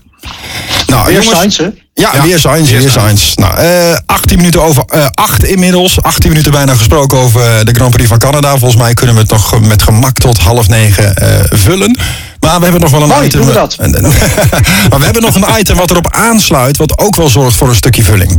[0.87, 1.63] Nou, Weer jongens, Sainz, hè?
[1.93, 2.89] Ja, Ja, weer Sainz, weer.
[2.89, 3.33] Sainz.
[3.35, 6.01] Nou, eh 18 minuten over eh 8 inmiddels.
[6.01, 8.49] 18 minuten bijna gesproken over eh, de Grand Prix van Canada.
[8.49, 11.97] Volgens mij kunnen we het nog met gemak tot half negen eh, vullen.
[12.39, 13.39] Maar we hebben nog wel een Mooi, item.
[13.39, 13.77] doen we dat.
[14.89, 17.75] maar we hebben nog een item wat erop aansluit, wat ook wel zorgt voor een
[17.75, 18.37] stukje vulling.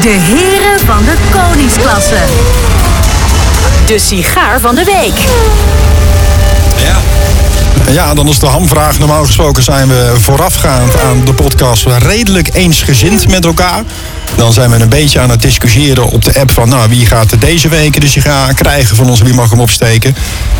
[0.00, 2.18] De heren van de koningsklasse.
[3.86, 5.14] De sigaar van de week.
[6.84, 6.96] Ja.
[7.90, 8.98] Ja, dan is de hamvraag.
[8.98, 13.82] Normaal gesproken zijn we voorafgaand aan de podcast redelijk eensgezind met elkaar.
[14.36, 16.68] Dan zijn we een beetje aan het discussiëren op de app van...
[16.68, 20.16] nou, wie gaat er deze week de sigaar krijgen van ons, wie mag hem opsteken.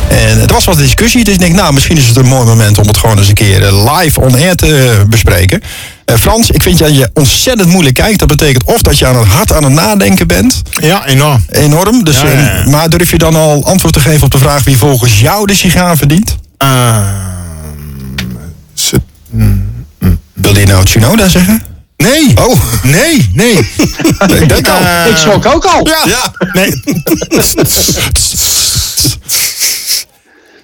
[0.08, 2.78] En er was wat discussie, dus ik denk, nou, misschien is het een mooi moment...
[2.78, 5.62] om het gewoon eens een keer eh, live on air te bespreken.
[6.04, 8.18] Eh, Frans, ik vind dat je ontzettend moeilijk kijkt.
[8.18, 11.44] Dat betekent of dat je aan het hard aan het nadenken bent, Ja, enorm.
[11.50, 12.04] enorm.
[12.04, 12.48] Dus, Ja, ja, ja.
[12.60, 14.64] eh, maar durf je dan al antwoord te geven op de vraag...
[14.64, 16.36] wie volgens jou de sigaar verdient?
[16.58, 18.16] Ehm,
[18.74, 19.00] ze-
[20.32, 21.62] Wilde je nou Tsunoda zeggen?
[21.96, 22.36] nee.
[22.36, 22.60] Oh,
[22.96, 23.58] Nee, nee.
[24.38, 25.08] ik denk al.
[25.10, 25.86] Ik schrok ook al.
[25.86, 26.02] Ja.
[26.06, 26.32] Ja.
[26.52, 26.68] Nee.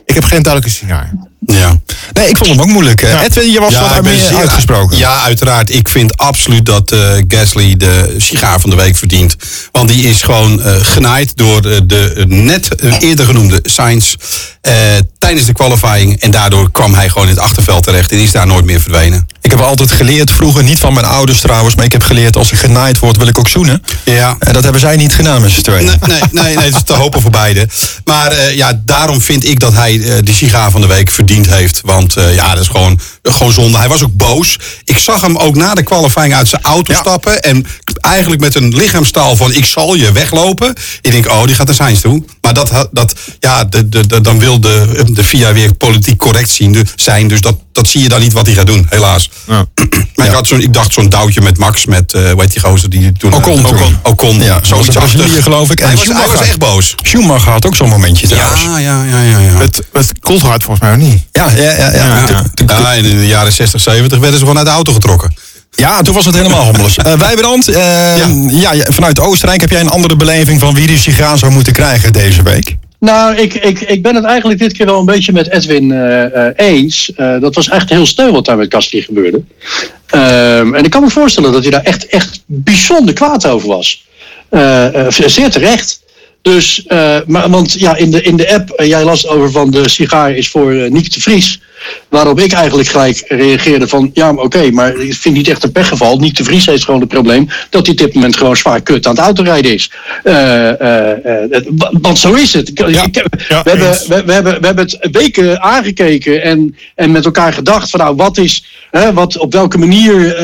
[0.05, 1.12] ik heb geen duidelijke sigaar.
[1.46, 1.81] Ja.
[2.12, 3.02] Nee, ik vond hem ook moeilijk.
[3.02, 4.96] Eh, Edwin, je was Ja, wat meer zeer- uitgesproken.
[4.96, 5.74] Ja, uiteraard.
[5.74, 9.37] Ik vind absoluut dat eh, Gasly de sigaar van de week verdient.
[9.72, 14.14] Want die is gewoon eh, genaaid door de, de net eh, eerder genoemde Sainz
[14.61, 14.72] eh,
[15.18, 16.20] tijdens de qualifying.
[16.20, 19.26] En daardoor kwam hij gewoon in het achterveld terecht en is daar nooit meer verdwenen.
[19.53, 22.53] Ik heb altijd geleerd, vroeger niet van mijn ouders trouwens, maar ik heb geleerd als
[22.53, 23.83] ik genaaid word wil ik ook zoenen.
[24.05, 24.37] Ja.
[24.38, 25.85] En dat hebben zij niet gedaan met z'n tweeën.
[25.85, 27.69] Nee, nee, nee, nee, het is te hopen voor beide.
[28.05, 31.47] Maar eh, ja, daarom vind ik dat hij eh, de sigaar van de week verdiend
[31.47, 31.81] heeft.
[31.85, 33.79] Want eh, ja, dat is gewoon, gewoon zonde.
[33.79, 34.59] Hij was ook boos.
[34.85, 36.99] Ik zag hem ook na de qualifying uit zijn auto Ja.
[36.99, 37.43] stappen.
[37.43, 37.67] En
[38.01, 40.75] eigenlijk met een lichaamstaal van ik zal je weglopen.
[41.01, 42.25] Ik denk, oh, die gaat naar Sainz toe.
[42.53, 46.51] Maar dat, dat, ja, de, de, de- dan wil de, de FIA weer politiek correct
[46.51, 47.29] zien, de- zijn.
[47.29, 49.31] Dus dat, dat zie je dan niet wat hij gaat doen, helaas.
[49.47, 49.65] Ja.
[50.15, 52.61] Maar ik, had zo'n, ik dacht zo'n douwtje met Max, met, eh hoe heet die
[52.62, 53.33] gozer die toen...
[53.35, 53.67] Ocon toen.
[53.75, 54.43] Ocon, Ocon.
[54.43, 55.43] Ja, zoals zoiets achtig.
[55.43, 55.81] geloof ik.
[55.81, 56.38] En Hij was, hij Schumacher.
[56.38, 56.95] was echt boos.
[57.03, 58.62] Schumacher had ook zo'n momentje trouwens.
[58.62, 59.38] Ja, ja, ja, ja.
[59.38, 59.57] ja.
[59.57, 61.23] Het, het volgens mij ook niet.
[61.33, 61.71] Ja, ja, ja.
[61.77, 61.91] ja.
[62.67, 62.93] Ja, ja.
[62.93, 65.35] in de jaren 60, 70 werden ze gewoon uit de auto getrokken.
[65.77, 66.97] Ja, toen was het helemaal hommeles.
[67.03, 67.75] Eh Wijbrand, eh,
[68.51, 68.73] ja.
[68.73, 72.13] Ja, vanuit Oostenrijk heb jij een andere beleving van wie die sigaar zou moeten krijgen
[72.13, 72.77] deze week?
[72.99, 76.47] Nou, ik, ik, ik ben het eigenlijk dit keer wel een beetje met Edwin eh,
[76.47, 77.13] eh, eens.
[77.17, 79.43] Eh, dat was echt heel sneu wat daar met Gasly gebeurde.
[80.07, 84.05] Ehm, en ik kan me voorstellen dat hij daar echt, echt bijzonder kwaad over was.
[84.53, 86.02] Eh, eh, zeer terecht.
[86.42, 89.70] Dus, eh, maar, want ja, in de, in de app, eh, jij las over van
[89.70, 91.61] de sigaar is voor uh, Niek de Vries.
[92.09, 95.72] Waarop ik eigenlijk gelijk reageerde van, ja, maar oké, maar ik vind niet echt een
[95.72, 96.18] pechgeval.
[96.18, 99.07] Niek de Vries heeft gewoon het probleem dat hij op dit moment gewoon zwaar kut
[99.07, 99.90] aan het autorijden is.
[102.00, 102.70] want zo is het.
[102.74, 107.11] Ja, Ik- ja, we, hebben, we, we, hebben, we hebben het weken aangekeken en, en
[107.11, 110.35] met elkaar gedacht van nou, wat is, hè, wat, op welke manier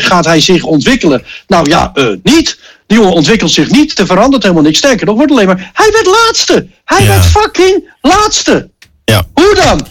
[0.00, 1.22] gaat hij zich ontwikkelen?
[1.46, 2.58] Nou ja, niet.
[2.92, 4.78] Die jongen ontwikkelt zich niet, er verandert helemaal niks.
[4.78, 6.66] Sterker nog, wordt alleen maar, hij werd laatste.
[6.84, 7.08] Hij Ja.
[7.08, 8.70] werd fucking laatste.
[9.04, 9.22] Ja.
[9.34, 9.86] Hoe dan?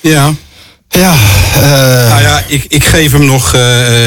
[0.00, 0.32] Ja.
[0.88, 1.14] Ja,
[1.54, 3.60] eh, Nou ja, ik, ik geef hem nog, eh,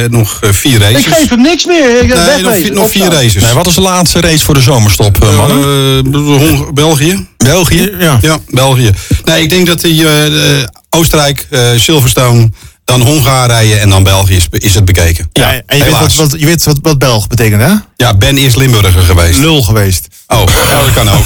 [0.09, 1.05] nog eh, vier races.
[1.05, 2.01] Ik geef hem niks meer.
[2.03, 3.43] Ik, nee, nog, vier- nog vier races.
[3.43, 6.15] nee, wat is de laatste race voor de zomerstop, mannen?
[6.15, 7.27] Hong- België.
[7.37, 7.95] België?
[7.99, 8.17] Ja.
[8.21, 8.91] Ja, België.
[9.23, 12.49] Nee, ik denk dat die, eh, Oostenrijk, eh, Silverstone,
[12.89, 15.29] dan Hongarije en dan België is, is het bekeken.
[15.33, 17.73] Ja, en je weet, wat, je weet wat, wat Belg betekent, hè?
[17.95, 19.39] Ja, Ben is Limburger geweest.
[19.39, 20.07] Lul geweest.
[20.27, 21.25] Oh, ja, dat kan ook.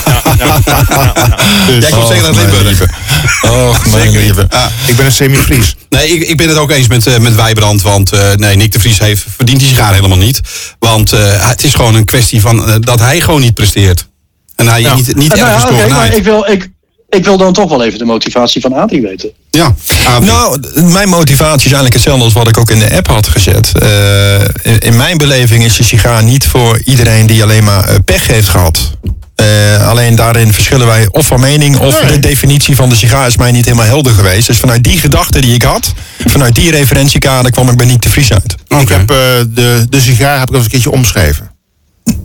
[1.80, 2.64] Jij komt zeker uit mijn Limburg.
[2.64, 2.90] lieve.
[3.42, 4.22] Och, mijn Zeker.
[4.22, 4.48] lieve.
[4.50, 4.72] Ja.
[4.88, 5.76] Ik ben een semi-Fries.
[5.90, 7.82] Nee, ik, ik ben het ook eens met, eh, met Wijbrand.
[7.82, 10.42] Want eh, nee, Nick de Vries heeft, verdient die sigaar helemaal niet.
[10.80, 14.08] Want eh, het is gewoon een kwestie van dat hij gewoon niet presteert.
[14.56, 16.70] En hij niet, niet Nou ja, ergens oké, door maar ik wil, ik,
[17.14, 19.30] ik wil dan toch wel even de motivatie van Adi weten.
[19.50, 19.76] Ja.
[20.22, 23.72] Nou, mijn motivatie is eigenlijk hetzelfde als wat ik ook in de app had gezet.
[23.80, 27.96] Eh, in, in mijn beleving is de sigaar niet voor iedereen die alleen maar eh,
[28.06, 28.92] pech heeft gehad.
[29.36, 32.12] Eh, alleen daarin verschillen wij of van mening of Nee.
[32.12, 34.48] de definitie van de sigaar is mij niet helemaal helder geweest.
[34.48, 35.94] Dus vanuit die gedachte die ik had,
[36.26, 38.56] vanuit die referentiekader kwam ik bij niet te Vries uit.
[38.82, 41.52] Ik heb eh, de, de sigaar heb ik eens een keertje omschreven.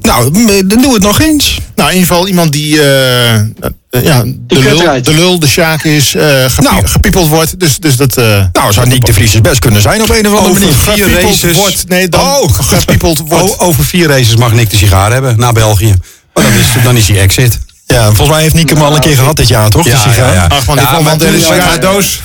[0.00, 0.32] Nou,
[0.66, 1.58] dan doe het nog eens.
[1.74, 2.80] Nou, in ieder geval iemand die
[3.90, 6.86] ja, de, lul, de lul, de sjaak is, eh gepie- Nou.
[6.86, 7.60] gepiepeld wordt.
[7.60, 8.16] Dus, dus dat...
[8.16, 10.60] eh, Nou, zou Nick de Vries het best kunnen zijn op een of andere Over
[10.86, 11.04] manier.
[11.04, 11.56] vier races.
[11.56, 11.88] wordt.
[11.88, 12.48] Nee, dan Oh.
[12.78, 13.58] gepiepeld wordt.
[13.58, 15.94] O- over vier races mag Nick de sigaar hebben naar België.
[16.34, 17.58] Maar dan is, dan is hij exit.
[17.86, 19.84] Ja, volgens mij heeft Nick hem al een keer gehad dit jaar, toch?
[19.84, 20.48] de sigaar?
[20.48, 22.20] Ach man, die Ja, de sigaardoos.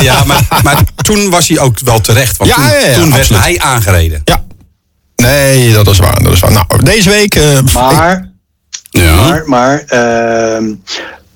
[0.00, 2.36] Ja, maar, maar toen was hij ook wel terecht.
[2.36, 4.20] Want Ja, toen, ja, ja, toen werd hij aangereden.
[4.24, 4.44] Ja.
[5.16, 6.22] Nee, dat is waar.
[6.22, 6.52] Dat is waar.
[6.52, 7.34] Nou, deze week.
[7.34, 7.42] eh,
[7.74, 8.30] Maar
[8.96, 9.14] Ja.
[9.14, 10.64] Maar, maar ehm,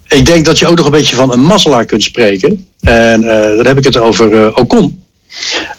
[0.09, 2.66] ik denk dat je ook nog een beetje van een mazzelaar kunt spreken.
[2.81, 5.05] En eh, dan heb ik het over eh, Ocon.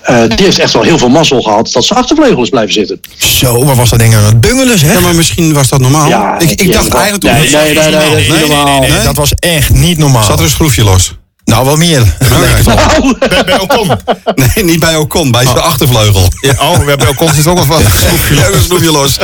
[0.02, 3.00] Eh, die heeft echt wel heel veel mazzel gehad dat ze achtervleugel is blijven zitten.
[3.18, 4.94] Zo, wat was dat ding aan het bungelen, zeg?
[4.94, 6.08] Ja, maar misschien was dat normaal.
[6.08, 7.24] Ja, ik, ik ja, dacht dat- eigenlijk...
[7.24, 8.80] nee, toen- nee, nee, nee, dat is niet normaal.
[8.80, 9.04] Nee, Nee?
[9.04, 10.24] dat was echt niet normaal.
[10.24, 11.16] Zat er een schroefje los?
[11.46, 12.16] Nou, wel meer.
[12.24, 13.16] het wel.
[13.20, 13.92] Bij, bij Ocon.
[14.56, 16.28] Nee, niet bij Ocon, bij zijn achtervleugel.
[16.42, 17.80] Ja, oh, we hebben Ocon zit ook nog wat.
[18.36, 19.18] Ja, een schroefje los.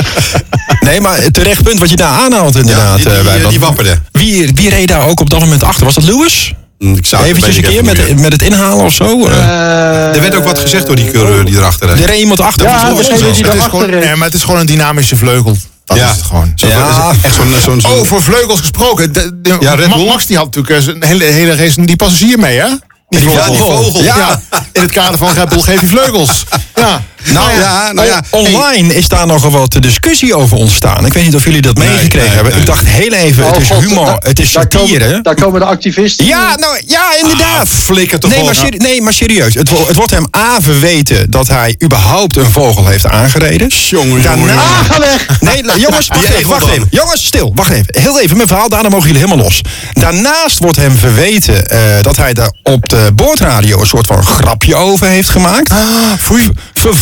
[0.87, 2.97] Nee, maar terecht punt wat je daar aanhaalt inderdaad.
[2.97, 3.49] Ja, die- eh, die, Wijnand.
[3.49, 3.99] die wapperde.
[4.11, 5.85] Wie, wie reed daar ook op dat moment achter?
[5.85, 6.53] Was dat Lewis?
[6.79, 9.27] Ik zou het Eventjes een ik keer even met, met het inhalen of zo?
[9.27, 11.99] Eh, Er werd ook wat gezegd door die coureur die erachter reed.
[11.99, 12.65] er reed iemand achter.
[12.65, 15.57] Ja, Het is, gewoon, nee, maar het is gewoon een dynamische vleugel.
[15.85, 16.05] Dat Ja.
[16.09, 16.51] is het gewoon.
[16.55, 17.11] Zo- Ja.
[17.21, 17.53] Echt zo'n...
[17.65, 19.13] zo'n zo'n- Over vleugels gesproken.
[19.13, 20.05] De, de- Ja, Red Bull.
[20.05, 22.67] Max die had natuurlijk eh, een hele, hele race die passagier mee, hè?
[23.09, 24.03] Die Ja, die vogel.
[24.03, 24.41] Ja.
[24.71, 26.43] in het kader van Red Bull geef je vleugels.
[26.75, 27.01] Ja.
[27.23, 28.23] Nou ja, nou ja.
[28.29, 31.05] On- Online is daar nogal wat discussie over ontstaan.
[31.05, 32.51] Ik weet niet of jullie dat Nee, meegekregen nee, hebben.
[32.51, 32.61] nee.
[32.61, 35.05] Ik dacht heel even, het Oh, is God, humor, daar- het is daar satire.
[35.05, 36.25] komen, daar komen de activisten.
[36.25, 37.59] Ja, nou, ja, inderdaad.
[37.59, 39.53] Ah, flikker toch nee, maar seri- nee, maar serieus.
[39.53, 43.67] Het, het wordt hem A verweten dat hij überhaupt een vogel heeft aangereden.
[43.89, 44.53] Jongen, Daarna...
[44.53, 45.27] Ah, ga weg!
[45.41, 46.87] Nee, jongens, wacht even, wacht even.
[46.89, 47.85] Jongens, stil, wacht even.
[48.01, 49.61] Heel even mijn verhaal, daarna mogen jullie helemaal los.
[49.93, 54.75] Daarnaast wordt hem verweten eh, dat hij daar op de boordradio een soort van grapje
[54.75, 55.73] over heeft gemaakt.
[56.19, 56.49] Foei.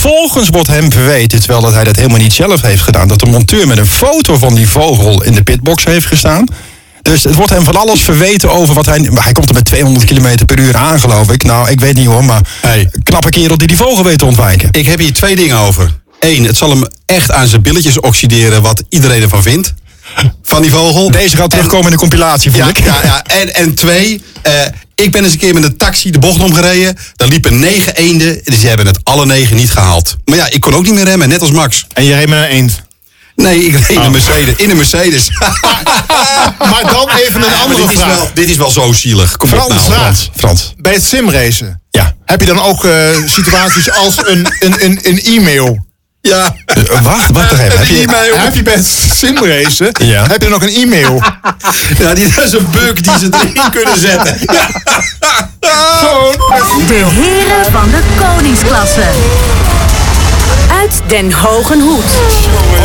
[0.10, 3.26] Vervolgens wordt hem verweten, terwijl dat hij dat helemaal niet zelf heeft gedaan, dat de
[3.26, 6.46] monteur met een foto van die vogel in de pitbox heeft gestaan.
[7.02, 9.10] Dus het wordt hem van alles verweten over wat hij...
[9.14, 11.44] Hij komt er met 200 km per uur aan, geloof ik.
[11.44, 12.90] Nou, ik weet niet hoor, maar Hey.
[13.04, 14.70] knappe kerel die die vogel weet te ontwijken.
[14.72, 15.92] Ik heb hier twee dingen over.
[16.20, 19.74] Eén, het zal hem echt aan zijn billetjes oxideren wat iedereen ervan vindt.
[20.44, 21.12] Van die vogel.
[21.12, 22.84] Deze gaat terugkomen in de compilatie, Ja, ik.
[22.86, 23.24] ja, ja.
[23.24, 24.52] En, en twee, eh,
[24.96, 26.98] ik ben eens een keer met een taxi de bocht omgereden.
[27.16, 28.42] Daar liepen negen eenden.
[28.44, 30.16] Dus die hebben het alle negen niet gehaald.
[30.26, 31.86] Maar ja, ik kon ook niet meer remmen, net als Max.
[31.94, 32.84] En je reed met een eend.
[33.36, 34.56] Nee, ik reed in een Mercedes.
[34.58, 35.30] In een Mercedes.
[36.60, 38.16] Maar dan even een andere dit, is vraag.
[38.16, 39.38] wel, dit is wel zo zielig.
[39.38, 39.80] Kom Frans, nou.
[39.80, 40.74] Frans, Frans.
[40.78, 41.82] Bij het simracen.
[41.92, 42.16] Ja.
[42.26, 42.92] Heb je dan ook eh,
[43.26, 45.85] situaties als een, een, een, een e-mail?
[46.26, 46.56] Ja.
[46.66, 47.78] Eh, wacht, wacht nog even.
[47.78, 48.38] Heb je, e-mail.
[48.38, 48.86] Heb je bij het
[49.16, 50.26] simracen, Ja.
[50.28, 51.22] heb je ook een e-mail?
[52.00, 54.38] ja, die dat is een bug die ze erin kunnen zetten.
[56.88, 59.04] De heren van de koningsklasse.
[60.72, 62.04] Uit Den Hogen Hoed.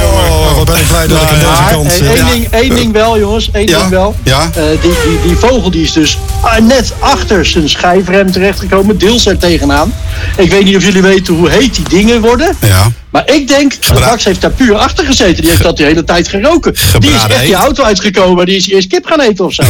[0.03, 2.17] Oh, wat ben ik blij dat ik aan deze kant zit.
[2.17, 2.31] Ja.
[2.31, 3.51] ding, één ding wel, jongens.
[3.53, 4.15] Één Ja, ding wel.
[4.23, 4.51] ja.
[4.55, 8.99] Eh, die, die, die vogel die is dus ah, net achter zijn schijfrem terechtgekomen.
[8.99, 9.95] Deels er tegenaan.
[10.37, 12.57] Ik weet niet of jullie weten hoe heet die dingen worden.
[12.61, 12.93] Ja.
[13.11, 15.43] Maar ik denk, Max heeft daar puur achter gezeten.
[15.43, 16.75] Die heeft dat de hele tijd geroken.
[16.99, 18.47] Die is echt die auto uitgekomen.
[18.47, 19.63] Die is eerst kip gaan eten of zo.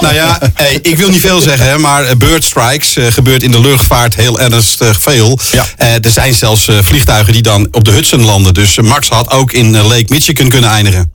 [0.00, 3.42] Nou ja, hey, ik wil niet veel zeggen, hè, maar eh, bird strikes eh, gebeurt
[3.42, 5.38] in de luchtvaart heel ernstig veel.
[5.52, 5.64] Ja.
[5.76, 8.54] Eh, er zijn zelfs vliegtuigen die dan op de Hudson landen.
[8.54, 11.13] Dus eh, Max had ook in eh, Lake Michigan kunnen eindigen.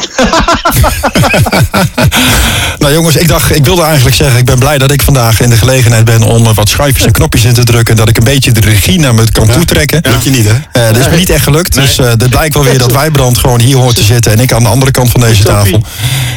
[2.78, 5.50] Nou jongens, ik dacht, ik wilde eigenlijk zeggen, ik ben blij dat ik vandaag in
[5.50, 7.96] de gelegenheid ben om wat schuifjes en knopjes in te drukken.
[7.96, 10.02] Dat ik een beetje de regie naar me kan toetrekken.
[10.02, 10.54] Dat je niet, hè?
[10.72, 11.74] Eh, dat is me niet echt gelukt.
[11.74, 14.52] Dus eh het blijkt wel weer dat Wijbrand gewoon hier hoort te zitten en ik
[14.52, 15.82] aan de andere kant van deze tafel.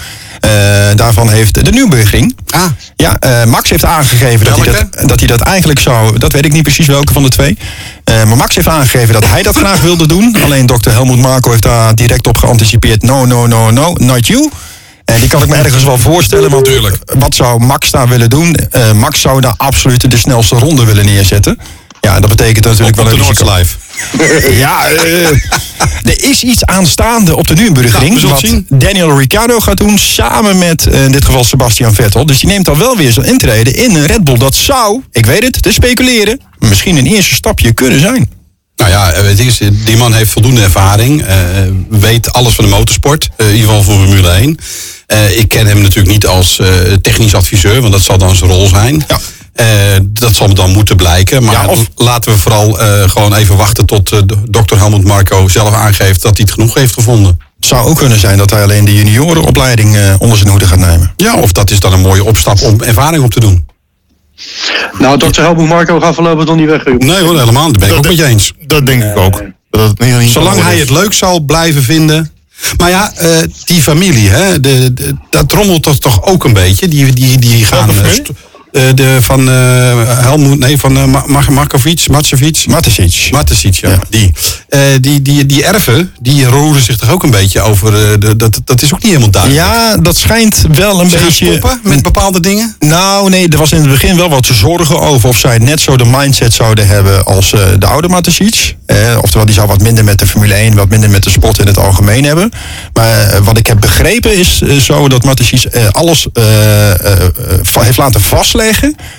[0.40, 0.50] Eh,
[0.94, 2.36] daarvan heeft de Nürburgring.
[2.50, 2.62] Ah,
[2.96, 6.18] Ja, Max heeft aangegeven dat hij dat, dat hij dat eigenlijk zou.
[6.18, 7.58] Dat weet ik niet precies welke van de twee.
[8.04, 10.36] Maar Max heeft aangegeven dat hij dat graag wilde doen.
[10.44, 13.02] Alleen dokter Helmut Marko heeft daar direct op geanticipeerd.
[13.02, 14.50] No, no, no, no, not you.
[15.14, 16.50] En die kan ik me ergens wel voorstellen.
[16.50, 16.98] Want Tuurlijk.
[17.18, 18.54] wat zou Max daar willen doen?
[18.54, 21.58] Eh, Max zou daar absoluut de snelste ronde willen neerzetten.
[22.00, 23.44] Ja, dat betekent natuurlijk op wel een risico.
[23.44, 23.76] Noordslijf.
[24.64, 25.28] Ja, eh,
[26.02, 28.14] er is iets aanstaande op de Nürburgring.
[28.14, 28.66] Nou, wat zien.
[28.68, 32.26] Daniel Ricciardo gaat doen samen met eh, in dit geval Sebastian Vettel.
[32.26, 34.38] Dus die neemt dan wel weer zijn intrede in een Red Bull.
[34.38, 38.30] Dat zou, ik weet het, te speculeren, misschien een eerste stapje kunnen zijn.
[38.78, 41.22] Nou ja, eh, het is, eh, die man heeft voldoende ervaring.
[41.22, 41.36] eh,
[41.88, 43.28] weet alles van de motorsport.
[43.36, 44.58] eh, in ieder geval voor Formule 1.
[45.06, 46.66] Eh, ik ken hem natuurlijk niet als eh,
[47.02, 49.04] technisch adviseur, want dat zal dan zijn rol zijn.
[49.08, 49.18] Ja.
[49.52, 49.66] Eh,
[50.04, 51.42] dat zal dan moeten blijken.
[51.44, 54.18] Maar Ja, of- laten we vooral eh, gewoon even wachten tot eh,
[54.50, 57.38] dokter Helmut Marco zelf aangeeft dat hij het genoeg heeft gevonden.
[57.60, 60.78] Het zou ook kunnen zijn dat hij alleen de juniorenopleiding eh, onder zijn hoede gaat
[60.78, 61.12] nemen.
[61.16, 63.66] Ja, of dat is dan een mooie opstap om ervaring op te doen.
[64.98, 66.84] Nou, dokter Helmut Marco gaat voorlopig nog niet weg.
[66.84, 66.96] joh.
[66.98, 67.72] Nee hoor, helemaal.
[67.72, 68.52] Daar ben ik ook met je eens.
[68.66, 69.42] Dat denk ik ook.
[69.70, 72.32] Dat het niet, niet Zolang hij het leuk zal blijven vinden.
[72.76, 73.30] Maar ja, eh,
[73.64, 76.88] die familie, hè, de, de- dat trommelt toch, toch ook een beetje.
[76.88, 77.88] Die, die, die gaan.
[77.88, 77.94] eh,
[78.72, 82.64] eh, de, van eh Helmoet, nee, van Ma- Markovic, Matsevic.
[82.66, 83.28] Matesic.
[83.30, 83.98] Matesic, ja.
[84.10, 84.32] Die.
[85.00, 88.20] Die, die, die erven, die roeren zich toch ook een beetje over.
[88.20, 89.62] de, dat, dat is ook niet helemaal duidelijk.
[89.62, 91.46] Ja, dat schijnt wel een Ze beetje...
[91.46, 92.76] stoppen met bepaalde dingen.
[92.78, 95.96] Nou, nee, er was in het begin wel wat zorgen over of zij net zo
[95.96, 98.76] de mindset zouden hebben als de oude Matesic.
[99.22, 101.66] Oftewel, die zou wat minder met de Formule 1, wat minder met de sport in
[101.66, 102.50] het algemeen hebben.
[102.92, 106.26] Maar wat ik heb begrepen is zo dat Matesic alles
[107.80, 108.57] heeft laten vastleggen.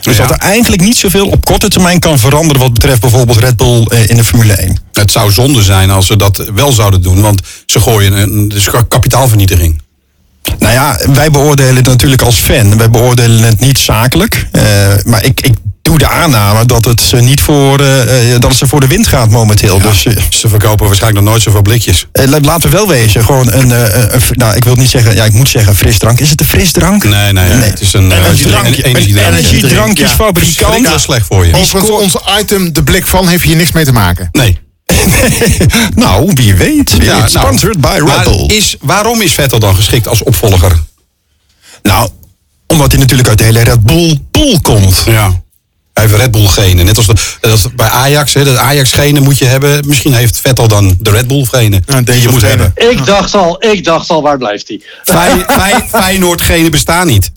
[0.02, 0.28] Dus Ja.
[0.28, 3.86] dat er eigenlijk niet zoveel op korte termijn kan veranderen wat betreft bijvoorbeeld Red Bull
[3.86, 4.78] eh, in de Formule 1.
[4.94, 8.70] Het zou zonde zijn als ze dat wel zouden doen, want ze gooien een, dus
[8.88, 9.82] kapitaalvernietiging.
[10.60, 12.78] Nou ja, wij beoordelen het natuurlijk als fan.
[12.78, 14.48] Wij beoordelen het niet zakelijk.
[14.52, 14.64] Eh,
[15.06, 15.54] maar ik, ik
[15.90, 18.88] doe de aanname dat het ze niet voor, eh, eh, dat het ze voor de
[18.88, 19.80] wind gaat momenteel.
[19.82, 22.06] Dus eh, Ze verkopen waarschijnlijk nog nooit zoveel blikjes.
[22.12, 23.24] eh, la- laten we wel wezen.
[23.26, 26.20] Gewoon een, eh, nou, ik wil niet zeggen, ja, ik moet zeggen frisdrank.
[26.20, 27.04] Is het een frisdrank?
[27.04, 27.70] Nee, nee, Nee.
[27.70, 28.86] het is een, eh, Energiedrankje.
[28.86, 29.28] een energiedrankje.
[29.28, 30.88] Een energiedrankjesfabrikant.
[30.88, 31.54] Heel slecht voor je.
[31.56, 34.30] Overigens, ons item, de blik van, heeft hier niks mee te maken.
[34.32, 34.60] Nee.
[35.96, 36.96] nou, wie weet.
[37.02, 38.46] Ja, sponsored by Red Bull.
[38.46, 40.72] Is, waarom is Vettel dan geschikt als opvolger?
[41.84, 42.10] Nou,
[42.68, 45.04] Omdat hij natuurlijk uit de hele Red Bull pool komt.
[45.06, 45.42] Ja.
[46.00, 46.86] Hij heeft Red Bull genen.
[46.86, 48.34] Net als, de, als bij Ajax.
[48.34, 49.88] Hè, de Ajax genen moet je hebben.
[49.88, 51.84] Misschien heeft Vettel dan de Red Bull genen.
[51.88, 52.74] Ja, die je moet genen.
[52.76, 52.90] hebben.
[52.92, 54.82] Ik dacht al, ik dacht al, waar blijft hij?
[55.04, 57.32] Fey- Fey- Feyenoord genen bestaan niet.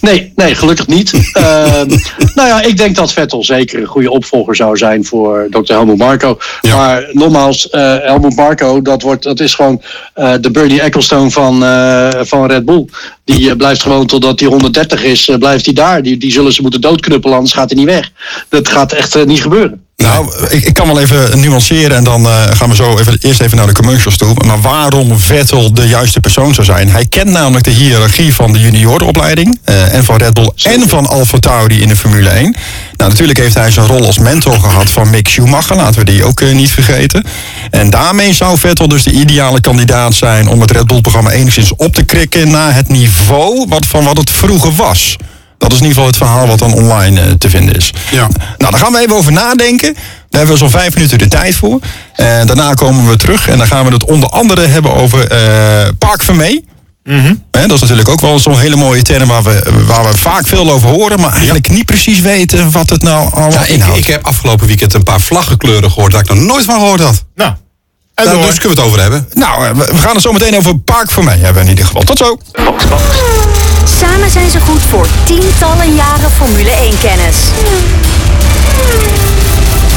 [0.00, 1.12] Nee, nee, gelukkig niet.
[1.32, 1.88] Ehm,
[2.34, 5.72] nou ja, ik denk dat Vettel zeker een goede opvolger zou zijn voor Dr.
[5.72, 6.38] Helmut Marco.
[6.60, 6.76] Ja.
[6.76, 9.82] Maar nogmaals, eh Helmut Marco, dat, wordt, dat is gewoon
[10.14, 12.84] eh, de Bernie Ecclestone van, eh, van Red Bull.
[13.24, 16.02] Die blijft gewoon totdat hij 130 is, blijft hij daar.
[16.02, 18.10] Die, die zullen ze moeten doodknuppelen, anders gaat hij niet weg.
[18.48, 19.87] Dat gaat echt niet gebeuren.
[20.02, 23.40] Nou, ik, ik kan wel even nuanceren en dan eh, gaan we zo even, eerst
[23.40, 24.34] even naar de commercials toe.
[24.46, 26.90] Maar waarom Vettel de juiste persoon zou zijn?
[26.90, 31.06] Hij kent namelijk de hiërarchie van de juniorenopleiding eh, en van Red Bull en van
[31.06, 32.56] Alfa Tauri in de Formule 1.
[32.96, 36.24] Nou, natuurlijk heeft hij zijn rol als mentor gehad van Mick Schumacher, laten we die
[36.24, 37.24] ook eh, niet vergeten.
[37.70, 41.94] En daarmee zou Vettel dus de ideale kandidaat zijn om het Red Bull-programma enigszins op
[41.94, 45.16] te krikken naar het niveau wat, van wat het vroeger was.
[45.58, 47.90] Dat is in ieder geval het verhaal wat dan online eh, te vinden is.
[48.10, 48.28] Ja.
[48.58, 49.94] Nou, daar gaan we even over nadenken.
[49.94, 51.78] Daar hebben we zo'n vijf minuten de tijd voor.
[52.14, 55.88] Eh, daarna komen we terug en dan gaan we het onder andere hebben over eh
[55.98, 56.64] Park Vermee.
[57.50, 60.46] Hè, dat is natuurlijk ook wel zo'n hele mooie term waar we, waar we vaak
[60.46, 63.98] veel over horen, maar eigenlijk niet precies weten wat het nou allemaal Ja, ik, inhoudt.
[63.98, 67.24] ik heb afgelopen weekend een paar vlaggenkleuren gehoord waar ik nog nooit van gehoord had.
[67.34, 67.50] Nou,
[68.14, 68.42] en Daar door.
[68.46, 69.28] dus kunnen we het over hebben.
[69.32, 72.02] Nou, we we gaan het zo meteen over Park Vermee hebben in ieder geval.
[72.02, 72.38] Tot zo.
[73.96, 77.36] Samen zijn ze goed voor tientallen jaren Formule 1-kennis.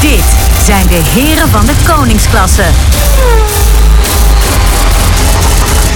[0.02, 0.24] Dit
[0.66, 2.64] zijn de heren van de koningsklasse.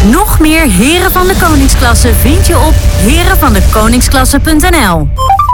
[0.03, 5.09] Nog meer heren van de koningsklasse vind je op herenvandekoningsklasse.nl.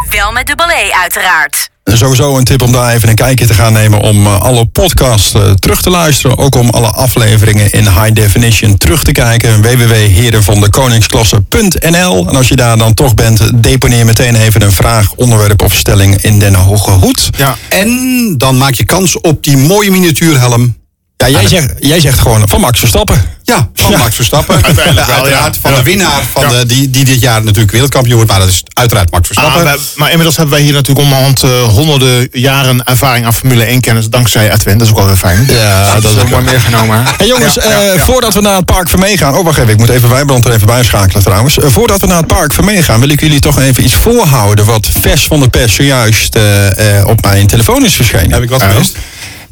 [0.10, 1.71] Wel met dubbel E uiteraard.
[1.98, 5.34] Sowieso een tip om daar even een kijkje te gaan nemen om eh, alle podcasts
[5.34, 6.38] eh, terug te luisteren.
[6.38, 9.62] Ook om alle afleveringen in high definition terug te kijken.
[9.62, 15.74] www.herenvandekoningsklasse.nl En als je daar dan toch bent, deponeer meteen even een vraag, onderwerp of
[15.74, 17.30] stelling in den hoge hoed.
[17.38, 17.58] Ja.
[17.70, 20.80] En dan maak je kans op die mooie miniatuurhelm.
[21.28, 23.22] Ja, jij, zegt, jij zegt gewoon van Max Verstappen.
[23.44, 23.98] Ja, van Ja.
[23.98, 24.64] Max Verstappen.
[24.66, 25.62] Uiteindelijk wel, uiteraard ja.
[25.62, 26.50] van de winnaar van Ja.
[26.50, 28.32] de, die, die dit jaar natuurlijk wereldkampioen wordt.
[28.32, 29.64] Maar dat is uiteraard Max Ah, Verstappen.
[29.64, 33.82] wij- maar inmiddels hebben wij hier natuurlijk onderhand eh, honderden jaren ervaring aan Formule 1
[33.82, 34.10] kennis.
[34.10, 35.46] Dankzij Edwin, dat is ook wel weer fijn.
[35.50, 37.04] Ja, dat is ook maar meegenomen.
[37.18, 39.36] Hey jongens, Ja, eh, voordat we naar het Park Vermee gaan...
[39.38, 41.58] Oh, wacht even, ik moet even Wijbrand er even bij schakelen trouwens.
[41.60, 43.00] Eh, voordat we naar het Park Vermee gaan...
[43.00, 44.66] wil ik jullie toch even iets voorhouden...
[44.66, 48.32] wat vers van de pers zojuist eh, eh, op mijn telefoon is verschenen.
[48.32, 48.96] Heb ik wat gemist?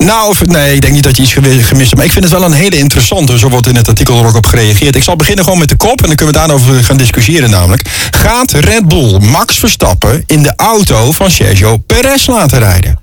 [0.05, 1.95] Nou, of, nee, ik denk niet dat je iets gemist hebt.
[1.95, 3.37] Maar ik vind het wel een hele interessante.
[3.37, 4.95] Zo wordt in het artikel er ook op gereageerd.
[4.95, 6.01] Ik zal beginnen gewoon met de kop.
[6.01, 7.89] En dan kunnen we daarover gaan discussiëren namelijk.
[8.11, 12.99] Gaat Red Bull Max Verstappen in de auto van Sergio Perez laten rijden?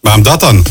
[0.00, 0.66] Waarom dat dan?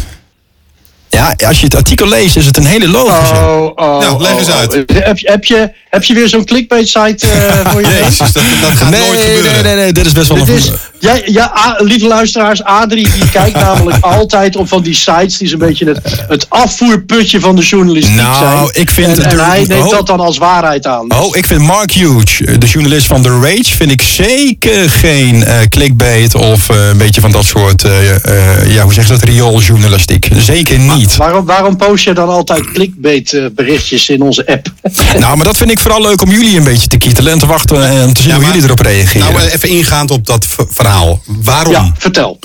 [1.12, 3.34] Ja, als je het artikel leest is het een hele logische.
[3.34, 4.74] Oh, oh, Nou, leg eens oh, uit.
[4.74, 7.88] Heb, je, heb, je, heb je weer zo'n clickbait site eh, voor je?
[7.88, 9.64] Jezus, dat, dat gaat nee, nooit nee, gebeuren.
[9.64, 10.56] nee, nee, dit is best wel Dit een...
[10.56, 15.38] is, ja, ja, A- lieve luisteraars, Adrie die kijkt namelijk altijd op van die sites
[15.38, 18.82] die zo'n beetje het, het afvoerputje van de journalistiek Nou, zijn.
[18.84, 19.92] ik vind en, hij neemt oh.
[19.92, 21.14] dat dan als waarheid aan.
[21.14, 25.56] Oh, ik vind Mark Hughes, de journalist van The Rage, vind ik zeker geen eh,
[25.70, 29.24] clickbait of eh, een beetje van dat soort, eh, eh, ja, hoe zeg je dat,
[29.24, 30.30] riooljournalistiek.
[30.38, 31.01] Zeker niet.
[31.18, 34.68] Waarom, waarom post je dan altijd clickbait eh, berichtjes in onze app?
[35.20, 37.46] Nou, maar dat vind ik vooral leuk om jullie een beetje te kietelen en te
[37.46, 39.34] wachten en om te zien Ja, hoe maar- jullie erop reageren.
[39.34, 41.22] Nou, even ingaand op dat verhaal.
[41.26, 41.74] Waarom?
[41.74, 42.40] ja, vertel.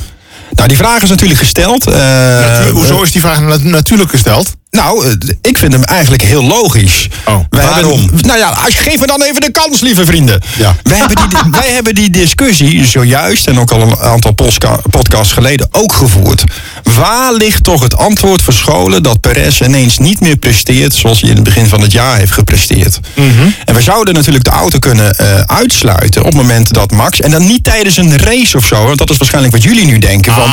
[0.50, 1.86] Nou, die vraag is natuurlijk gesteld.
[1.86, 4.54] eh, Hoezo is die vraag nat- natuurlijk gesteld?
[4.70, 7.08] Nou, eh, ik vind hem eigenlijk heel logisch.
[7.24, 8.10] Oh, Wij waarom?
[8.22, 10.40] Nou ja, als- geef me dan even de kans, lieve vrienden.
[10.58, 10.76] Ja.
[10.82, 14.32] Wij, hebben die, wij hebben die discussie zojuist en ook al een aantal
[14.90, 16.44] podcasts geleden ook gevoerd.
[16.96, 21.34] Waar ligt toch het antwoord verscholen dat Perez ineens niet meer presteert zoals hij in
[21.36, 23.00] het begin van het jaar heeft gepresteerd?
[23.64, 27.30] En we zouden natuurlijk de auto kunnen eh, uitsluiten op het moment dat Max, en
[27.30, 30.32] dan niet tijdens een race of zo, want dat is waarschijnlijk wat jullie nu denken.
[30.32, 30.44] Van,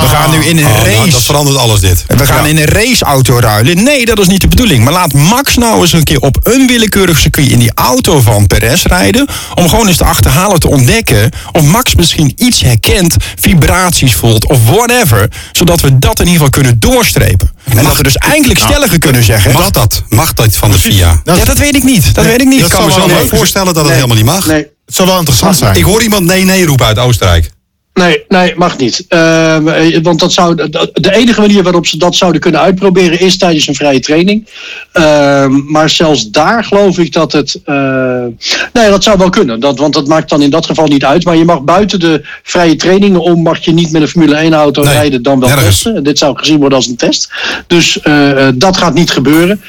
[0.00, 0.96] we gaan nu in een Oh, race.
[0.96, 2.04] nou, dat verandert alles dit.
[2.06, 2.48] We gaan Ja.
[2.48, 4.84] in een raceauto Nee, dat is niet de bedoeling.
[4.84, 8.46] Maar laat Max nou eens een keer op een willekeurig circuit in die auto van
[8.46, 9.26] Perez rijden.
[9.54, 14.58] Om gewoon eens te achterhalen te ontdekken of Max misschien iets herkent, vibraties voelt of
[14.64, 15.28] whatever.
[15.52, 17.50] Zodat we dat in ieder geval kunnen doorstrepen.
[17.64, 19.52] En dat we dus eindelijk stelliger kunnen zeggen.
[19.52, 20.02] Mag dat?
[20.08, 21.20] Mag dat van de FIA?
[21.24, 22.14] ja, dat weet ik niet.
[22.14, 22.60] Dat weet ik niet.
[22.60, 23.28] Ik kan me zo nee.
[23.28, 24.46] voorstellen dat het helemaal niet mag.
[24.46, 25.76] Nee, Het zou wel interessant zijn.
[25.76, 27.50] Ik hoor iemand nee nee roepen uit Oostenrijk.
[27.94, 29.04] Nee, nee, mag niet.
[29.08, 33.38] Ehm, eh, want dat zou, de- enige manier waarop ze dat zouden kunnen uitproberen is
[33.38, 34.48] tijdens een vrije training.
[34.92, 37.60] Ehm, maar zelfs daar geloof ik dat het.
[37.64, 38.24] eh,
[38.72, 39.60] nee, dat zou wel kunnen.
[39.60, 41.24] Dat, want dat maakt dan in dat geval niet uit.
[41.24, 44.52] Maar je mag buiten de vrije trainingen om, mag je niet met een Formule 1
[44.54, 45.82] auto Nee, rijden, dan wel nergens.
[45.82, 46.04] testen.
[46.04, 47.30] Dit zou gezien worden als een test.
[47.66, 49.60] Dus eh, dat gaat niet gebeuren.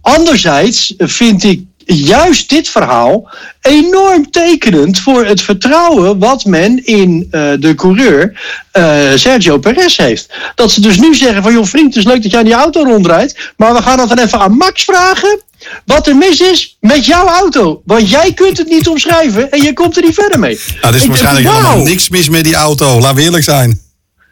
[0.00, 1.60] Anderzijds vind ik
[1.94, 3.28] juist dit verhaal
[3.60, 10.32] enorm tekenend voor het vertrouwen wat men in eh, de coureur eh, Sergio Perez heeft.
[10.54, 12.54] Dat ze dus nu zeggen van joh vriend, het is leuk dat jij in die
[12.54, 15.40] auto rondrijdt, maar we gaan dat dan even aan Max vragen
[15.84, 17.82] wat er mis is met jouw auto.
[17.84, 20.60] Want jij kunt het niet omschrijven en je komt er niet verder mee.
[20.66, 23.00] Nou, er is Ik denk, waarschijnlijk helemaal niks mis met die auto.
[23.00, 23.80] Laten we eerlijk zijn.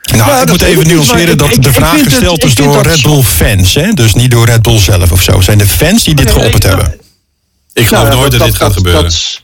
[0.02, 2.82] Nou, Ja, ik dat moet even nuanceren dat ik- de vraag het- gesteld is door
[2.82, 3.74] Red Bull fans.
[3.74, 3.92] Hè?
[3.92, 5.32] Dus niet door Red Bull zelf of zo.
[5.32, 6.94] Het zijn de fans die dit geopperd hebben.
[7.76, 9.02] Ik geloof Nou ja, nooit dat, dit gaat gebeuren.
[9.02, 9.40] Dat,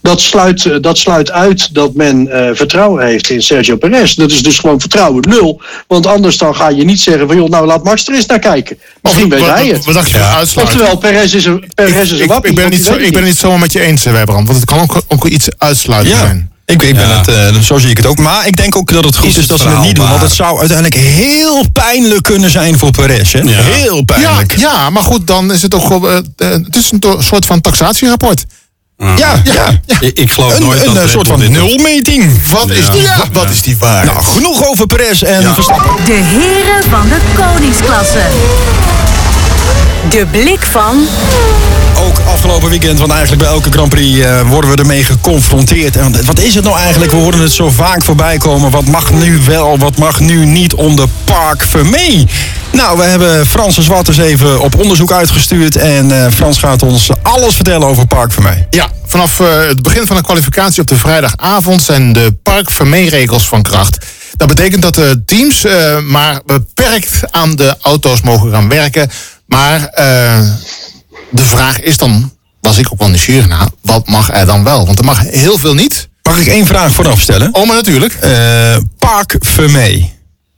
[0.00, 4.14] dat, sluit, eh, dat sluit uit dat men eh, vertrouwen heeft in Sergio Perez.
[4.14, 5.62] Dat is dus gewoon vertrouwen nul.
[5.86, 8.38] Want anders dan ga je niet zeggen van joh, nou laat Max er eens naar
[8.38, 8.78] kijken.
[9.02, 9.84] Misschien weet hij het.
[9.84, 10.40] Wat dacht je Ja.
[10.40, 13.14] Oftewel, Perez is een, Perez is een ik, wappie, ik, ben niet zo, ik ben
[13.14, 14.46] het niet zomaar met je eens, Wijbrand.
[14.46, 16.49] Want het kan ook, ook iets uitsluiten Ja, zijn.
[16.70, 17.16] Ik, ik ben Ja.
[17.18, 18.18] het, eh, zo zie ik het ook.
[18.18, 20.08] Maar ik denk ook dat het goed Is is, het dat ze het niet doen.
[20.08, 23.32] Want het zou uiteindelijk heel pijnlijk kunnen zijn voor Perez.
[23.32, 23.38] Hè?
[23.40, 23.48] Ja.
[23.62, 24.58] Heel pijnlijk.
[24.58, 27.60] ja, maar goed, dan is het ook wel, eh, eh, het is een soort van
[27.60, 28.44] taxatierapport.
[29.16, 29.80] Ja, ja.
[30.00, 32.48] Ik, ik geloof Een, nooit een, dat Red soort van nulmeting.
[32.50, 33.24] Wat, is, die, Ja.
[33.32, 34.04] wat is die waar?
[34.04, 35.54] Nou, genoeg over Perez en Ja.
[35.54, 36.04] Verstappen.
[36.04, 38.22] De heren van de koningsklasse.
[40.10, 41.06] De blik van
[42.06, 45.96] Ook afgelopen weekend, want eigenlijk bij elke Grand Prix eh, worden we ermee geconfronteerd.
[45.96, 47.10] En wat is het nou eigenlijk?
[47.10, 48.70] We horen het zo vaak voorbij komen.
[48.70, 52.26] Wat mag nu wel, wat mag nu niet onder Park Vermee?
[52.72, 55.76] Nou, we hebben Frans en Zwart even op onderzoek uitgestuurd.
[55.76, 58.66] En eh, Frans gaat ons alles vertellen over Park Vermee.
[58.70, 63.48] Ja, vanaf eh, het begin van de kwalificatie op de vrijdagavond zijn de park regels
[63.48, 64.06] van kracht.
[64.36, 65.66] Dat betekent dat de teams
[66.06, 69.10] maar beperkt aan de auto's mogen gaan werken.
[69.46, 69.90] Maar
[71.30, 74.86] de vraag is dan, was ik ook wel nieuwsgierig naar, wat mag er dan wel?
[74.86, 76.08] Want er mag heel veel niet.
[76.22, 77.54] Mag ik één vraag vooraf stellen?
[77.54, 78.14] Oh, maar natuurlijk.
[78.14, 80.12] Eh, Park Vermee.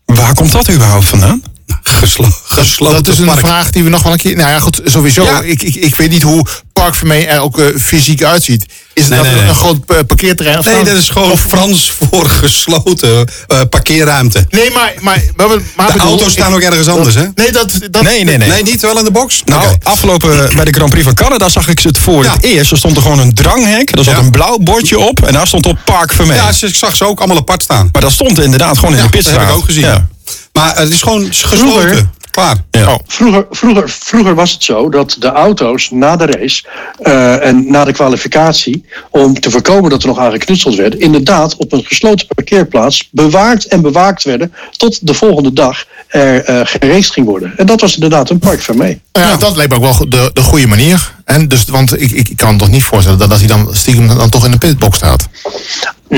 [0.05, 1.43] Waar komt dat überhaupt vandaan?
[1.83, 3.39] Geslo gesloten dat is een park.
[3.39, 4.37] vraag die we nog wel een keer.
[4.37, 5.25] Nou ja, goed, sowieso.
[5.25, 5.41] Ja.
[5.41, 8.67] Ik, ik, ik weet niet hoe Park Vermee er ook eh, fysiek uitziet.
[8.95, 9.49] Is het Nee, dat nee, nee.
[9.49, 10.59] een groot eh, parkeerterrein?
[10.59, 14.47] Of Nee, dat is gewoon Frans voor gesloten eh, parkeerruimte.
[14.51, 14.93] Nee, maar.
[15.01, 17.25] maar, maar, maar De bedoel, auto's staan ik- ook ergens anders, hè?
[17.35, 17.71] Nee, dat.
[17.91, 18.49] dat Nee, nee, nee.
[18.49, 19.43] Nee, niet wel in de box?
[19.45, 22.33] Nou, afgelopen bij de Grand Prix van Canada zag ik het voor Ja.
[22.33, 22.71] het eerst.
[22.71, 23.97] Er stond er gewoon een dranghek.
[23.97, 24.21] Er zat Ja.
[24.21, 25.27] een blauw bordje op.
[25.27, 26.37] En daar stond op Park Vermee.
[26.37, 27.89] Ja, ik zag ze ook allemaal apart staan.
[27.93, 29.41] Maar dat stond inderdaad gewoon in de dat pitstraat.
[29.41, 30.09] heb ik ook gezien.
[30.53, 31.59] Maar het is gewoon gesloten.
[31.59, 32.57] Vroeger- Klaar.
[32.71, 32.93] Ja.
[32.93, 32.99] Oh.
[33.07, 36.65] Vroeger, vroeger, vroeger was het zo dat de auto's na de race
[36.99, 41.57] eh, en na de kwalificatie, om te voorkomen dat er nog aan geknutseld werd, inderdaad
[41.57, 47.13] op een gesloten parkeerplaats bewaard en bewaakt werden tot de volgende dag er eh geraced
[47.13, 47.53] ging worden.
[47.57, 49.01] En dat was inderdaad een park van mee.
[49.13, 51.15] Nou ja, dat lijkt me ook wel de, de goede manier.
[51.25, 53.69] En dus, want ik, ik, ik kan me toch niet voorstellen dat, dat hij dan
[53.73, 55.29] stiekem dan toch in de pitbox staat.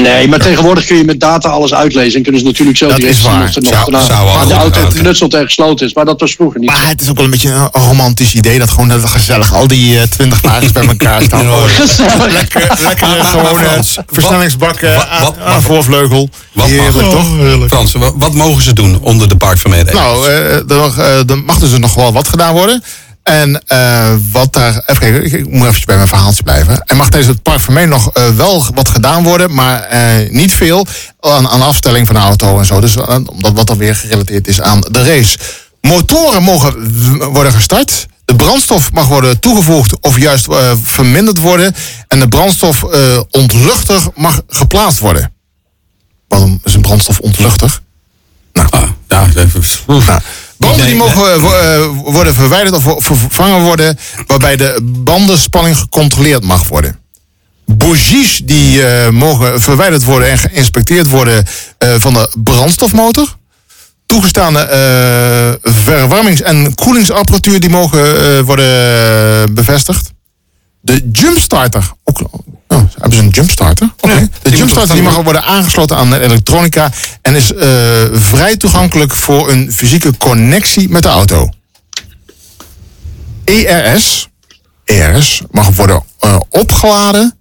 [0.03, 2.97] Nee, maar tegenwoordig kun je met data alles uitlezen en kunnen ze natuurlijk zo Dat
[2.97, 4.91] direct zien of er nog Zou- daarna- zou de auto gaan.
[4.93, 5.95] geknutseld en gesloten is.
[5.95, 6.71] Maar dat was vroeger niet.
[6.71, 9.67] Maar het is ook wel een beetje een romantisch idee dat gewoon dat gezellig al
[9.67, 11.45] die eh, twintig wagens bij elkaar staan.
[11.47, 11.55] Ja.
[11.67, 12.33] Gezellig.
[12.33, 16.29] Lekker, lekker gewoon eh, Frans, versnellingsbak wat- aan, aan de voorvleugel.
[16.53, 17.27] Wat Heerlijk, mag, toch?
[17.69, 19.95] Frans, wat, wat mogen ze doen onder de Park van Meeden?
[19.95, 22.83] Nou, eh, er, mag, eh, er mag dus nog wel wat gedaan worden.
[23.25, 24.83] En eh, wat daar.
[24.87, 26.83] Even kijken, ik, ik moet even bij mijn verhaaltje blijven.
[26.87, 30.87] Er mag tijdens het Mee nog eh, wel wat gedaan worden, maar eh, niet veel
[31.21, 32.81] aan, aan afstelling van de auto en zo.
[32.81, 32.97] Dus
[33.27, 35.39] omdat wat dan weer gerelateerd is aan de race.
[35.81, 36.95] Motoren mogen
[37.33, 38.07] worden gestart.
[38.25, 40.47] De brandstof mag worden toegevoegd of juist
[40.83, 41.75] verminderd worden.
[42.09, 45.33] En de brandstofontluchter mag geplaatst worden.
[46.29, 47.81] Waarom is een brandstof ontluchter?
[48.53, 49.63] Ah, ja, even.
[49.87, 50.21] Nou,
[50.57, 56.45] banden die mogen eh, wo- eh, worden verwijderd of vervangen worden, waarbij de bandenspanning gecontroleerd
[56.45, 56.99] mag worden.
[57.67, 61.47] Bougies die eh, mogen verwijderd worden en geïnspecteerd worden
[61.79, 63.37] eh, van de brandstofmotor.
[64.07, 70.13] Toegestane eh, verwarmings- en koelingsapparatuur die mogen eh, worden eh, bevestigd.
[70.81, 71.91] De jumpstarter.
[72.05, 72.21] Ook,
[72.69, 73.93] oh, hebben ze een jumpstarter?
[74.01, 74.29] Oké.
[74.45, 76.91] De die jumpstarter die mag worden aangesloten aan de elektronica
[77.23, 77.69] en is eh,
[78.13, 81.49] vrij toegankelijk voor een fysieke connectie met de auto.
[83.45, 84.29] ERS,
[84.85, 87.39] ERS mag worden eh, opgeladen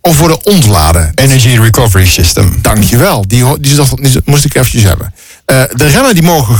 [0.00, 1.12] of worden ontladen.
[1.14, 2.58] Energy Recovery System.
[2.62, 5.14] Dankjewel, die, die, die moest ik eventjes hebben.
[5.44, 6.56] Eh, de remmen die mogen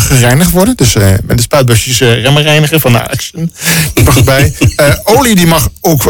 [0.00, 0.76] gereinigd worden.
[0.76, 3.52] Dus met de spuitbusjes remmen reinigen van de Action.
[3.94, 4.54] Die mag erbij.
[5.04, 6.02] Olie die mag ook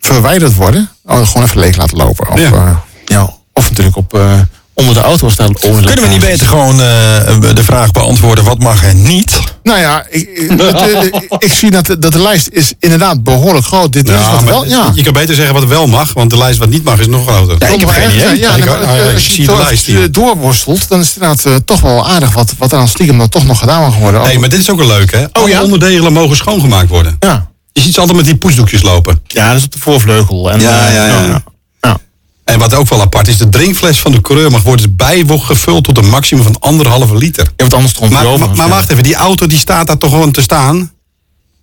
[0.00, 0.90] verwijderd worden.
[1.06, 2.28] Oh, gewoon even leeg laten lopen.
[2.32, 2.48] Of, Ja.
[2.50, 2.82] ja.
[3.04, 4.32] ja, of natuurlijk op, eh,
[4.74, 5.52] onder de auto staan.
[5.54, 9.40] Kunnen we niet beter gewoon eh, de vraag beantwoorden wat mag er niet?
[9.62, 13.22] Nou ja, ik, ik, het, eh, ik zie dat, de- dat de lijst is inderdaad
[13.24, 13.92] behoorlijk groot.
[13.92, 14.90] Dit is wat wel, ja.
[14.94, 17.26] Je kan beter zeggen wat wel mag, want de lijst wat niet mag is nog
[17.26, 17.56] groter.
[17.58, 18.38] Ja, ik heb geen idee.
[18.38, 22.08] Ja, ja, eh, als je als je doorworstelt, dan is het inderdaad eh, toch wel
[22.08, 24.22] aardig wat, wat er aan stiekem dan toch nog gedaan mag worden.
[24.22, 25.24] Nee, maar dit is ook wel leuk, hè?
[25.32, 25.62] Alle ja?
[25.62, 27.16] onderdelen mogen schoongemaakt worden.
[27.18, 27.50] Ja.
[27.72, 29.20] Je ziet ze altijd met die poesdoekjes lopen.
[29.26, 30.50] Ja, dat is op de voorvleugel.
[30.52, 31.24] En, Ja, eh, ja, ja.
[31.24, 31.42] ja.
[31.80, 31.98] Ja.
[32.44, 35.84] En wat ook wel apart is, de drinkfles van de coureur mag worden bijweg gevuld
[35.84, 37.44] tot een maximum van anderhalve liter.
[37.56, 38.46] Ja, wat anders stond Maar, over.
[38.46, 40.90] maar, maar wacht even, die auto die staat daar toch gewoon te staan?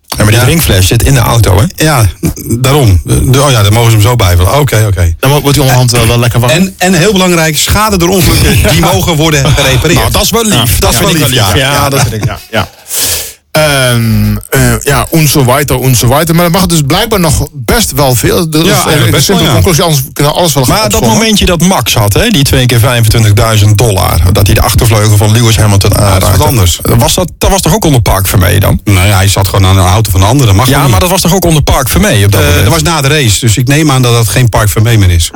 [0.06, 0.42] Ja, maar die Ja.
[0.44, 1.84] drinkfles zit in de auto, hè?
[1.84, 2.06] Ja,
[2.60, 3.00] daarom.
[3.04, 4.58] De- oh ja, dan mogen ze hem zo bijvullen.
[4.58, 5.14] Oké, oké.
[5.18, 6.52] Dan wordt die onderhand wel, wel lekker warm.
[6.52, 9.98] En, en heel belangrijk, schade door ongelukken, die mogen worden gerepareerd.
[9.98, 10.78] Nou, dat is wel lief.
[10.78, 11.54] dat is wel lief, ja.
[11.56, 12.24] Ja, dat vind ik.
[12.50, 12.68] Ja,
[13.52, 13.90] ja.
[13.90, 16.34] Ehm, eh, ja, en zo weiter, en zo weiter.
[16.34, 18.50] Maar er mag dus blijkbaar nog best wel veel.
[18.50, 19.62] Dat is eigenlijk eigenlijk best een simpele wel, ja.
[19.62, 22.44] conclusie, anders kunnen we alles wel gaan Maar dat momentje dat Max had, hè, die
[22.44, 26.38] twee keer 25.000 dollar, dat hij de achtervleugel van Lewis Hamilton aanraakte.
[26.38, 26.80] wat anders.
[26.82, 28.80] Was dat, dat was toch ook onder Park Vermee dan?
[28.84, 30.46] Nou ja, hij zat gewoon aan een auto van een ander.
[30.46, 32.64] Dat mag Ja, maar dat was toch ook onder Park Vermee op dat Eh, moment?
[32.64, 35.10] dat was na de race, dus ik neem aan dat dat geen Park Vermee meer
[35.10, 35.30] is.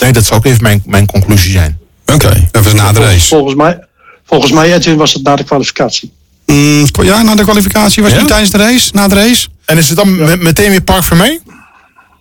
[0.00, 1.78] Nee, dat zou ook even mijn, mijn conclusie zijn.
[2.12, 2.48] Oké.
[2.50, 3.28] Dat was na de Volgens, race.
[3.28, 3.78] volgens mij,
[4.26, 6.12] volgens mij, Edwin, was het na de kwalificatie.
[6.52, 8.16] Mm, ja, na de kwalificatie was Ja?
[8.18, 9.46] het niet tijdens de race, na de race.
[9.64, 11.40] En is het dan me- meteen weer Park Vermee?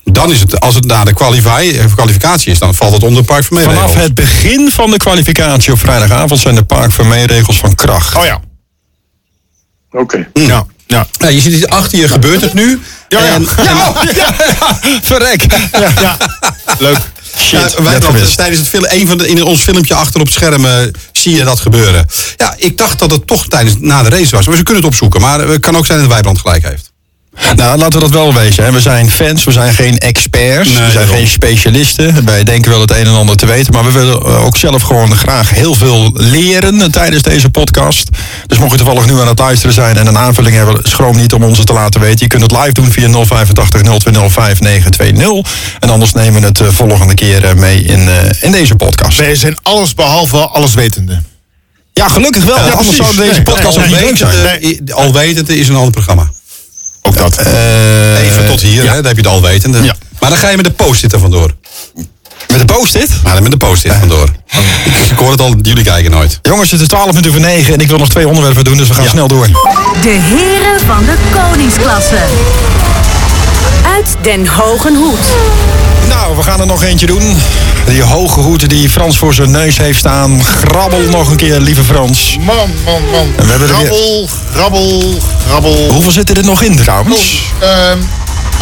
[0.03, 3.43] Dan is het, als het na de eh, kwalificatie is, dan valt het onder Park
[3.43, 3.63] Vermee.
[3.63, 8.15] Vanaf het begin van de kwalificatie op vrijdagavond zijn de Park Vermee regels van kracht.
[8.15, 8.39] Oh ja.
[9.91, 10.27] Oké.
[10.33, 10.65] Ja.
[10.87, 11.07] ja.
[11.11, 12.81] Ja, je ziet het achter je gebeurt het nu.
[13.09, 13.33] Ja, ja.
[13.33, 13.63] En, Ja,
[14.15, 15.45] ja, ja, verrek.
[15.71, 16.17] ja, ja.
[16.79, 16.97] Leuk.
[17.37, 18.37] Shit, Ja, wij gemist.
[18.37, 20.73] tijdens het film, een van de, in ons filmpje achter op het scherm eh,
[21.11, 22.05] zie je dat gebeuren.
[22.37, 24.47] Ja, ik dacht dat het toch tijdens na de race was.
[24.47, 25.21] Maar ze kunnen het opzoeken.
[25.21, 26.90] Maar het kan ook zijn dat Wijbrand gelijk heeft.
[27.55, 28.63] Nou, laten we dat wel wezen.
[28.63, 28.71] Hè.
[28.71, 31.15] We zijn fans, we zijn geen experts, Nee, we zijn daarom.
[31.15, 32.25] geen specialisten.
[32.25, 34.81] Wij denken wel het een en ander te weten, maar we willen eh, ook zelf
[34.81, 38.09] gewoon graag heel veel leren eh, tijdens deze podcast.
[38.47, 41.33] Dus mocht je toevallig nu aan het luisteren zijn en een aanvulling hebben, schroom niet
[41.33, 42.19] om ons het te laten weten.
[42.19, 45.51] Je kunt het live doen via 085 020 5920.
[45.79, 49.17] En anders nemen we het eh, volgende keer mee in, eh, in deze podcast.
[49.17, 51.21] Wij zijn alles behalve alleswetende.
[51.93, 52.57] Ja, gelukkig wel.
[52.57, 52.95] anders precies.
[52.97, 54.91] zou deze Nee, podcast nee, ook niet nee, leuk zijn.
[54.93, 56.29] Alwetende is een ander programma.
[57.01, 57.37] Ook dat.
[57.37, 59.83] Eh, Even tot hier, hè, dan heb je de alwetende.
[59.83, 59.95] Ja.
[60.19, 61.51] Maar dan ga je met de post-it er vandoor.
[62.47, 63.09] Met de post-it?
[63.23, 64.27] Maar dan met de post-it vandoor.
[64.85, 66.39] Ik, ik hoor het al, jullie kijken nooit.
[66.41, 68.87] Jongens, het is 12 minuten voor 9 en ik wil nog twee onderwerpen doen, dus
[68.87, 69.09] we gaan Ja.
[69.09, 69.47] snel door.
[70.01, 72.17] De heren van de koningsklasse.
[74.01, 75.19] Uit Den Hogen Hoed.
[76.07, 77.35] Nou, we gaan er nog eentje doen.
[77.85, 80.43] Die hoge hoed die Frans voor zijn neus heeft staan.
[80.43, 82.37] Grabbel nog een keer, lieve Frans.
[82.39, 83.33] Man, man, man.
[83.37, 85.89] En we hebben er weer- grabbel, grabbel, grabbel.
[85.91, 87.41] Hoeveel zitten er nog in trouwens?
[87.61, 87.97] Oh, ehm,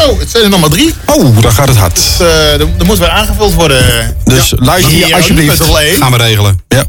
[0.00, 0.94] oh, het zijn er nog maar drie.
[1.06, 1.94] Oh, dan gaat het hard.
[1.94, 4.16] Dus, eh, er, er moet weer aangevuld worden.
[4.24, 5.62] Dus luister hier alsjeblieft.
[5.98, 6.60] Gaan we regelen.
[6.68, 6.84] Ja.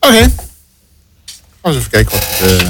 [0.00, 0.16] Oké.
[0.16, 0.32] Gaan
[1.62, 2.50] we eens even kijken wat...
[2.50, 2.66] eh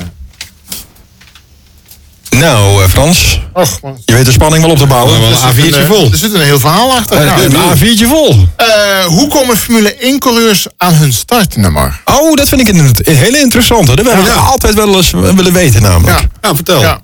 [2.38, 4.02] Nou, eh, Frans, och, man.
[4.04, 5.20] je weet de spanning wel op te bouwen.
[5.20, 6.10] Wel Er een zit A4'tje eh, vol.
[6.12, 7.26] Er zit een heel verhaal achter.
[7.26, 7.42] Eh.
[7.42, 8.48] Een A4'tje vol.
[8.56, 8.66] Eh,
[9.06, 12.00] hoe komen Formule 1-coureurs aan hun startnummer?
[12.04, 13.96] Oh, dat vind ik een, een hele interessante.
[13.96, 14.32] Dat ik Ja.
[14.34, 16.20] altijd wel eens willen weten namelijk.
[16.20, 16.26] Ja.
[16.40, 16.80] Nou, vertel.
[16.80, 17.00] Ja.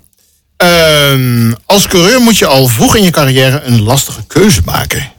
[0.57, 5.11] Ehm, als coureur moet je al vroeg in je carrière een lastige keuze maken.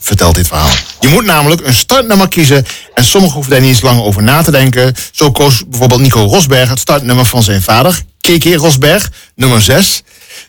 [0.00, 0.68] Vertelt dit verhaal.
[1.00, 4.42] Je moet namelijk een startnummer kiezen en sommigen hoeven daar niet eens lang over na
[4.42, 4.94] te denken.
[5.12, 10.02] Zo koos bijvoorbeeld Nico Rosberg het startnummer van zijn vader, Keke Rosberg, nummer 6.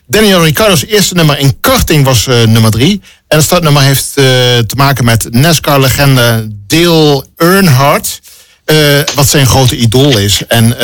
[0.06, 3.00] Daniel Ricciardo's eerste nummer in karting was eh, nummer 3.
[3.28, 4.24] En het startnummer heeft eh,
[4.66, 8.20] te maken met NASCAR-legende Dale Earnhardt.
[8.64, 8.76] eh,
[9.14, 10.42] wat zijn grote idool is.
[10.48, 10.74] En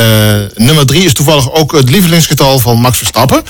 [0.54, 3.42] nummer 3 is toevallig ook het lievelingsgetal van Max Verstappen.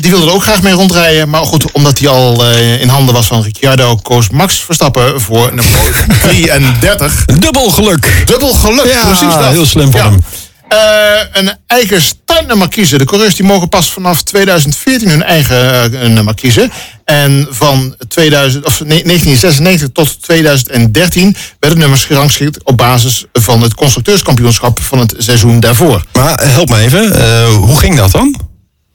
[0.00, 1.28] Die wilde er ook graag mee rondrijden.
[1.28, 6.06] Maar goed, omdat hij al in handen was van Ricciardo, koos Max Verstappen voor nummer
[6.22, 7.24] 33.
[7.24, 8.22] Dubbel geluk.
[8.26, 9.50] Dubbel geluk, Ja, precies dat.
[9.50, 10.20] heel slim van hem.
[10.68, 12.98] Eh, een eigen startnummer kiezen.
[12.98, 16.70] De coureurs die mogen pas vanaf 2014 hun eigen eh, nummer kiezen.
[17.04, 23.74] En van 2000, of nee, 1996 tot 2013 werden nummers gerangschikt op basis van het
[23.74, 26.02] constructeurskampioenschap van het seizoen daarvoor.
[26.12, 28.40] Maar eh, help me even, eh, hoe ging dat dan?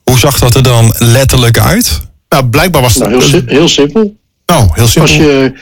[0.04, 2.00] Hoe zag dat er dan letterlijk uit?
[2.30, 4.16] Nou, blijkbaar was het Nou, heel, si- heel simpel.
[4.46, 5.02] nou, heel simpel.
[5.02, 5.54] Als je,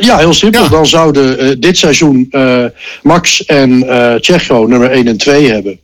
[0.00, 0.62] ja, heel simpel.
[0.62, 0.68] Ja.
[0.68, 2.64] Dan zouden eh, dit seizoen eh,
[3.02, 5.78] Max en eh Checo nummer 1 en 2 hebben.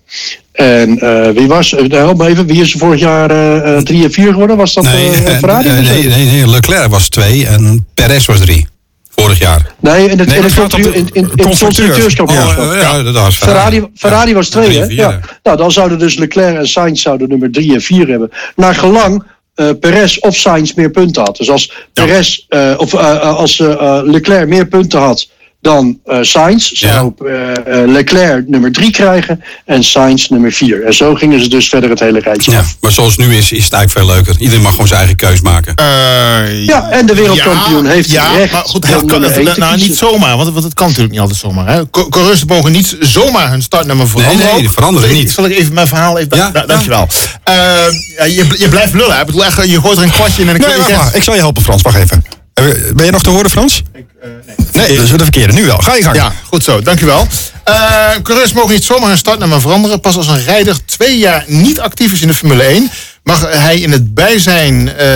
[0.52, 4.04] En eh, wie was, eh, help me even, wie is vorig jaar eh, eh, 3
[4.04, 4.56] en 4 geworden?
[4.56, 5.68] Was dat Nee, eh, eh, Ferrari?
[5.68, 8.66] eh, nee, nee, nee, Leclerc was twee en Perez was drie.
[9.14, 9.74] Vorig jaar.
[9.80, 11.58] Nee, in het, Nee, in het, gaat om de constru- in, in, in het constructeurs.
[11.58, 12.58] constructeurskampioenschap.
[12.58, 14.82] Oh, ja, dat was Ferrari, Ferrari was twee, Drie hè?
[14.82, 15.20] en vier, Ja.
[15.42, 18.30] Nou, dan zouden dus Leclerc en Sainz zouden nummer 3 en 4 hebben.
[18.56, 19.22] Naar gelang
[19.60, 21.36] eh Perez of Sainz meer punten had.
[21.36, 23.58] Dus als, Perez, eh, of, eh, als
[24.04, 25.28] Leclerc meer punten had
[25.60, 26.70] dan eh Sainz.
[26.70, 30.84] Zou eh, eh, Leclerc nummer 3 krijgen en Sainz nummer 4.
[30.84, 33.52] En zo gingen ze dus verder het hele rijtje Ja, maar zoals het nu is,
[33.52, 34.40] is het eigenlijk veel leuker.
[34.40, 35.74] Iedereen mag gewoon zijn eigen keus maken.
[35.74, 39.76] Eh, Ja, en de wereldkampioen ja, heeft ja, recht maar goed, dat kan, te nou,
[39.76, 41.68] niet zomaar, want, want het kan natuurlijk niet altijd zomaar.
[41.68, 41.90] Hè.
[41.90, 44.46] Coureurs mogen niet zomaar hun startnummer veranderen.
[44.46, 44.62] nee, ook.
[44.62, 45.30] dat veranderen niet.
[45.30, 46.36] Zal ik even mijn verhaal even...
[46.36, 47.08] Ja, da- dankjewel.
[47.44, 49.20] Ja, je, je blijft lullen.
[49.20, 50.96] Ik bedoel, echt, je gooit er een kwartje in en dan Nee.
[51.12, 51.82] Ik zal je helpen, Frans.
[51.82, 52.39] Wacht even.
[52.60, 53.82] Eh, Ben je nog te horen, Frans?
[54.72, 54.96] nee.
[54.96, 55.52] dat is de verkeerde.
[55.52, 55.78] Nu wel.
[55.78, 56.16] Ga je gang.
[56.16, 57.26] Ja, goed zo, dankjewel.
[57.64, 60.00] Eh coureurs mogen niet zomaar hun startnummer veranderen.
[60.00, 62.90] Pas als een rijder twee jaar niet actief is in de Formule 1...
[63.22, 65.08] mag hij in het bijzijn, eh,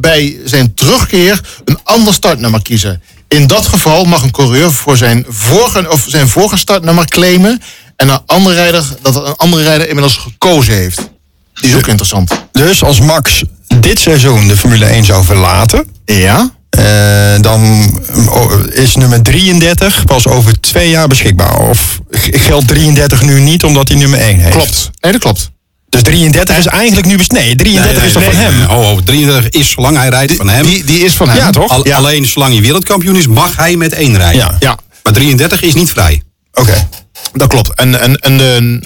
[0.00, 3.02] bij zijn terugkeer een ander startnummer kiezen.
[3.28, 7.62] In dat geval mag een coureur voor zijn vorige, of zijn vorige startnummer claimen...
[7.96, 11.08] en een andere rijder, dat een andere rijder inmiddels gekozen heeft.
[11.54, 12.32] Die is ook interessant.
[12.52, 13.42] Dus als Max
[13.80, 15.88] dit seizoen de Formule 1 zou verlaten...
[16.04, 16.50] Ja?
[16.70, 17.90] Eh, dan
[18.28, 21.58] oh, is nummer 33 pas over twee jaar beschikbaar.
[21.58, 24.54] Of geldt 33 nu niet omdat hij nummer 1 heeft?
[24.56, 24.90] Klopt.
[25.00, 25.50] Nee, dat klopt.
[25.88, 27.18] Dus 33 is eigenlijk nu...
[27.28, 28.56] Nee, 33 is toch van hem?
[28.56, 30.64] Nee, ho, 33 is zolang hij rijdt van hem.
[30.66, 31.36] Die, die is van hem.
[31.36, 31.70] Ja, toch?
[31.70, 31.96] Al- Ja.
[31.96, 34.40] Alleen zolang hij wereldkampioen is, mag hij met één rijden.
[34.40, 34.56] Ja.
[34.60, 34.78] Ja.
[35.02, 36.22] Maar 33 is niet vrij.
[36.54, 36.88] Oké.
[37.32, 37.74] Dat klopt.
[37.74, 38.80] En, en, en de,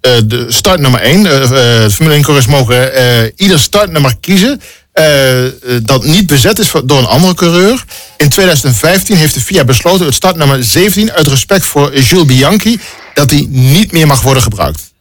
[0.00, 4.60] eh, de start nummer 1, de Formule 1 coureurs mogen eh, ieder startnummer kiezen.
[4.98, 7.84] Eh, eh, dat niet bezet is door een andere coureur.
[8.16, 12.80] In 2015 heeft de FIA besloten het startnummer 17 uit respect voor Jules Bianchi
[13.14, 14.92] dat die niet meer mag worden gebruikt.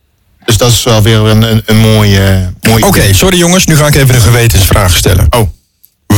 [0.45, 3.66] Dus dat is wel weer een, een, een mooie, mooie Oké, sorry jongens.
[3.66, 5.28] Nu ga ik even een gewetensvraag stellen.
[5.30, 5.50] Oh.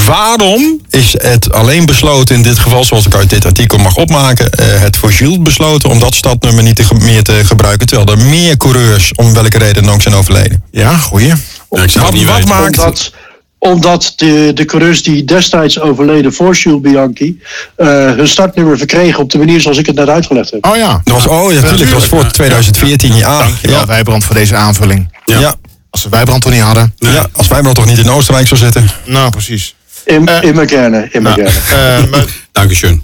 [0.05, 4.51] Waarom is het alleen besloten in dit geval, zoals ik uit dit artikel mag opmaken,
[4.51, 8.25] eh, het voor Jules besloten om dat stadnummer niet te meer te gebruiken, terwijl er
[8.25, 10.63] meer coureurs om welke reden dan ook zijn overleden?
[10.71, 11.33] Ja, goeie.
[11.69, 12.77] Ja, ik zou Wat, niet maakt...
[12.77, 13.11] Omdat,
[13.59, 17.41] omdat de, de coureurs die destijds overleden voor Jules Bianchi...
[17.75, 20.65] eh, hun startnummer verkregen op de manier zoals ik het net uitgelegd heb.
[20.65, 21.01] Oh ja.
[21.03, 23.15] Dat was, oh ja, natuurlijk, dat was voor 2014.
[23.15, 25.17] Ja, Dankjewel ja, Wijbrand voor deze aanvulling.
[25.25, 25.39] ja.
[25.39, 25.55] ja.
[25.89, 26.95] Als we Wijbrand toch niet hadden.
[27.31, 28.89] als wij maar toch niet in Oostenrijk zou zitten.
[29.05, 29.75] Nou, precies.
[30.05, 30.69] In, Eh, in mijn
[31.11, 33.03] in mijn Nou, eh, maar Dankeschön.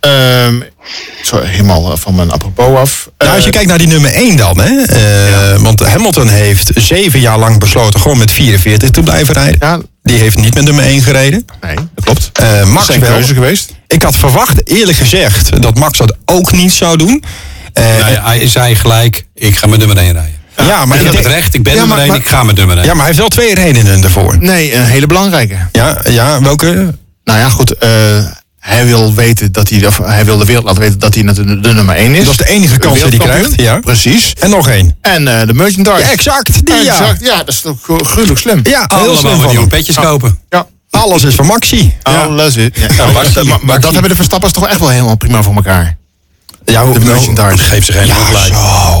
[0.00, 0.60] Ehm
[1.24, 3.08] zo helemaal van mijn apropos af.
[3.18, 6.70] Nou, als je Eh, kijkt naar die nummer 1 dan, hè, eh, want Hamilton heeft
[6.74, 9.56] zeven jaar lang besloten gewoon met 44 te blijven rijden.
[9.60, 11.44] Ja, Die heeft niet met nummer 1 gereden.
[11.60, 12.30] nee, dat klopt.
[12.32, 13.10] Eh, Dat Max is zijn wel.
[13.12, 13.72] keuze geweest.
[13.86, 17.24] Ik had verwacht, eerlijk gezegd, dat Max dat ook niet zou doen.
[17.72, 20.38] Eh, Nee, hij zei gelijk, ik ga met nummer 1 rijden.
[20.66, 22.56] ja, maar ik heb recht, ik ben Ja, nummer maar- 1, maar- ik ga met
[22.56, 22.84] nummer 1.
[22.84, 24.36] Ja, maar hij heeft wel twee redenen ervoor.
[24.38, 25.56] Nee, een hele belangrijke.
[25.72, 26.94] Ja, ja welke?
[27.24, 27.72] Nou ja, goed.
[27.78, 28.24] eh,
[28.60, 31.60] hij wil weten dat hij, of hij wil de wereld laten weten dat hij de,
[31.60, 32.24] de nummer 1 is.
[32.24, 33.52] Dat is de enige kans die hij krijgt.
[33.60, 33.78] Ja.
[33.80, 34.32] Precies.
[34.40, 34.96] En nog één.
[35.00, 35.98] En eh, de merchandise.
[35.98, 36.80] Ja, exact, die ja.
[36.92, 37.20] Exact.
[37.20, 38.60] Ja, dat is toch gru- gruwelijk slim.
[38.62, 40.38] Ja, heel Allemaal slim van nieuwe petjes kopen.
[40.48, 40.66] Ja.
[40.90, 41.94] Alles is van Maxi.
[42.02, 42.68] Alles is.
[42.74, 45.96] Ja, maar, Maxi, maar- dat hebben de Verstappers toch echt wel helemaal prima voor elkaar.
[46.64, 47.64] Ja, De merchandise.
[47.64, 48.44] Geef ze geen Ja, gelijk.
[48.46, 48.54] zo.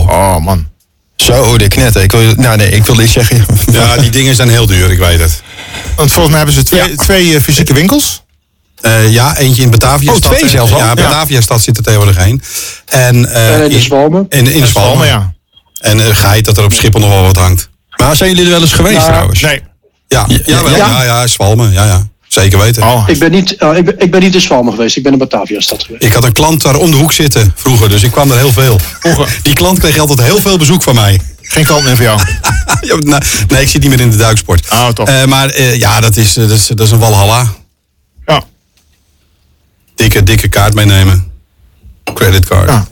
[0.08, 0.68] Oh man.
[1.16, 2.02] Zo, de knetten.
[2.02, 3.44] Ik wil, nou nee, ik wilde iets zeggen.
[3.72, 5.42] Ja, die dingen zijn heel duur, ik weet het.
[5.96, 6.96] Want volgens mij hebben ze twee, Ja.
[6.96, 8.22] twee eh, fysieke winkels.
[8.80, 10.10] Eh, ja, eentje in Batavia.
[10.10, 10.78] Oh, stad, twee eh, zelfs al?
[10.78, 10.94] Ja.
[10.94, 12.42] Batavia stad zit er tegenwoordig heen.
[12.86, 14.26] En, eh, En in de Zwalmen.
[14.28, 15.06] In, in de Zwalmen.
[15.06, 15.32] Ja.
[15.80, 17.68] En uh, geheid dat er op Schiphol nog wel wat hangt.
[17.96, 19.06] Maar zijn jullie er wel eens geweest Ja.
[19.06, 19.40] trouwens?
[19.40, 19.62] Nee.
[20.08, 20.76] Ja, ja, ja, ja.
[20.76, 21.72] ja, ja, Zwalmen.
[21.72, 22.08] Ja, ja.
[22.28, 22.82] Zeker weten.
[22.82, 23.04] Oh.
[23.06, 25.18] Ik ben, niet, eh, ik, ben, ik ben niet in Zwalmen geweest, ik ben in
[25.18, 26.04] Batavia-stad geweest.
[26.04, 28.52] Ik had een klant daar om de hoek zitten vroeger, dus ik kwam er heel
[28.52, 28.80] veel.
[29.42, 31.20] Die klant kreeg altijd heel veel bezoek van mij.
[31.42, 32.20] Geen klant meer voor jou.
[32.80, 34.70] Ja, nou, nee, ik zit niet meer in de duiksport.
[34.72, 35.08] Oh, top.
[35.08, 37.52] Eh, maar eh, ja, dat is, eh, dat, is, dat is een walhalla.
[40.00, 40.06] Ja.
[40.08, 41.24] Dikke, dikke kaart meenemen.
[42.14, 42.68] Creditcard.
[42.68, 42.86] Ja.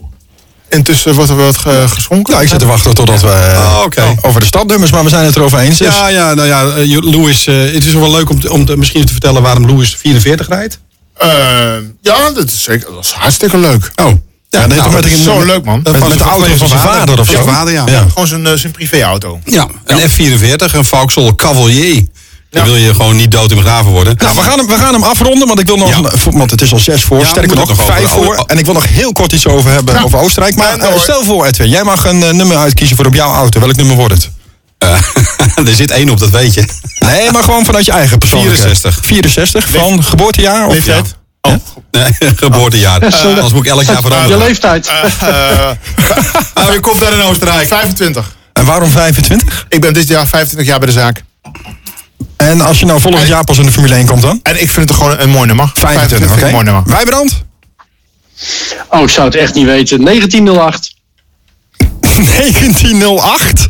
[0.69, 2.33] Intussen wordt er wat ge- geschonken.
[2.33, 4.15] Nou, ik zit te wachten totdat we eh, Oh, oké.
[4.23, 5.79] over de stadnummers, maar we zijn het erover eens.
[5.79, 5.95] Dus.
[5.95, 8.77] Ja, ja, nou ja, eh, Louis, eh, het is wel leuk om, te, om te,
[8.77, 10.79] misschien te vertellen waarom Louis 44 rijdt.
[12.03, 13.91] Ja, dat is, zeker, dat is hartstikke leuk.
[13.97, 14.07] Oh,
[14.51, 15.81] Ja, dat met, dat is zo leuk, man.
[15.83, 17.45] Met, met de auto van zijn vader of Ja, zo.
[17.49, 17.85] vader, ja.
[17.87, 18.05] Ja.
[18.09, 19.41] Gewoon zijn, zijn privéauto.
[19.45, 22.07] Ja, een F44, een Vauxhall Cavalier.
[22.51, 22.69] Dan Ja.
[22.69, 24.15] wil je gewoon niet dood en begraven worden.
[24.19, 26.31] Nou, we gaan, hem, we gaan hem afronden, want ik wil nog, Ja.
[26.31, 28.45] want het is al zes voor, Ja, sterker nog, nog vijf voor.
[28.47, 30.03] En ik wil nog heel kort iets over hebben, Ja.
[30.03, 30.57] over Oostenrijk.
[30.57, 33.15] Maar Ja, nou eh, stel voor, Edwin, jij mag een eh, nummer uitkiezen voor op
[33.15, 33.61] jouw auto.
[33.61, 34.31] Welk nummer wordt het?
[34.79, 34.93] Eh,
[35.69, 36.65] er zit één op, dat weet je.
[36.99, 38.57] Nee, maar gewoon vanuit je eigen persoonlijke.
[38.57, 38.99] 64.
[39.07, 40.67] 64, van geboortejaar?
[40.67, 41.07] Of Leeftijd?
[41.41, 41.51] Ja.
[41.51, 41.57] Oh.
[41.91, 43.01] Nee, geboortejaar.
[43.23, 44.39] Anders moet ik elk jaar Je veranderen.
[44.39, 44.87] leeftijd.
[44.87, 45.71] Eh,
[46.55, 47.69] Nou, je komt daar in Oostenrijk.
[47.69, 48.37] 25.
[48.53, 49.67] En waarom 25?
[49.69, 51.23] Ik ben dit jaar 25 jaar bij de zaak.
[52.39, 54.41] En als je nou volgend jaar pas in de Formule 1 komt dan?
[54.43, 55.71] En ik vind het gewoon een mooi nummer.
[55.75, 56.47] 25, vind ik oké.
[56.47, 56.83] een mooi nummer.
[56.87, 57.43] Wijbrand?
[58.89, 60.05] Oh, ik zou het echt niet weten.
[60.05, 60.95] 1908.
[62.01, 63.67] 1908?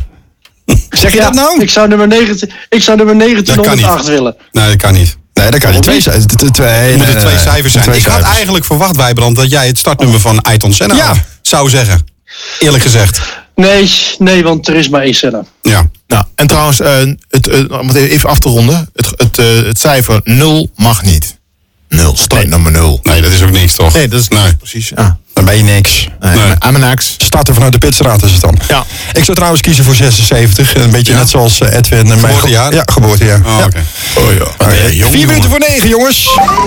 [0.89, 1.61] Zeg je Ja, dat nou?
[1.61, 4.07] Ik zou nummer, 19, ik zou nummer kan 1908 niet.
[4.07, 4.35] willen.
[4.51, 5.17] Nee, dat kan niet.
[5.33, 7.83] Nee, dan kan je twee Twee, Het nee, moeten twee cijfers zijn.
[7.85, 11.13] Twee ik had eigenlijk verwacht, Wijbrand, dat jij het startnummer van Ayrton Senna Ja.
[11.41, 12.05] zou zeggen.
[12.59, 13.21] Eerlijk gezegd.
[13.59, 15.43] Nee, nee, want er is maar één Senna.
[15.61, 15.89] Ja.
[16.07, 16.91] Nou, en trouwens, eh,
[17.29, 18.89] het, eh, om het even af te ronden.
[18.95, 21.37] Het, het, eh, het cijfer 0 mag niet.
[21.89, 22.99] 0, start nummer 0.
[23.03, 23.93] Nee, dat is ook niks, toch?
[23.93, 24.55] Nee, dat is Nee.
[24.55, 24.91] precies.
[24.95, 25.17] Ja.
[25.33, 26.07] Dan ben je niks.
[26.19, 26.53] Nee, Nee.
[26.59, 27.15] Amenax.
[27.17, 28.57] Starten vanuit de pitstraat is het dan.
[28.67, 28.85] Ja.
[29.13, 30.75] Ik zou trouwens kiezen voor 76.
[30.75, 31.17] Een beetje Ja?
[31.19, 31.99] net zoals Edwin.
[31.99, 32.73] en mijn Geboortejaar?
[32.73, 33.39] Ja, geboortejaar.
[33.45, 33.65] Oh, ja.
[33.65, 33.83] oké.
[34.15, 34.89] Oh ja.
[34.89, 36.23] Jong, Vier minuten voor negen, jongens.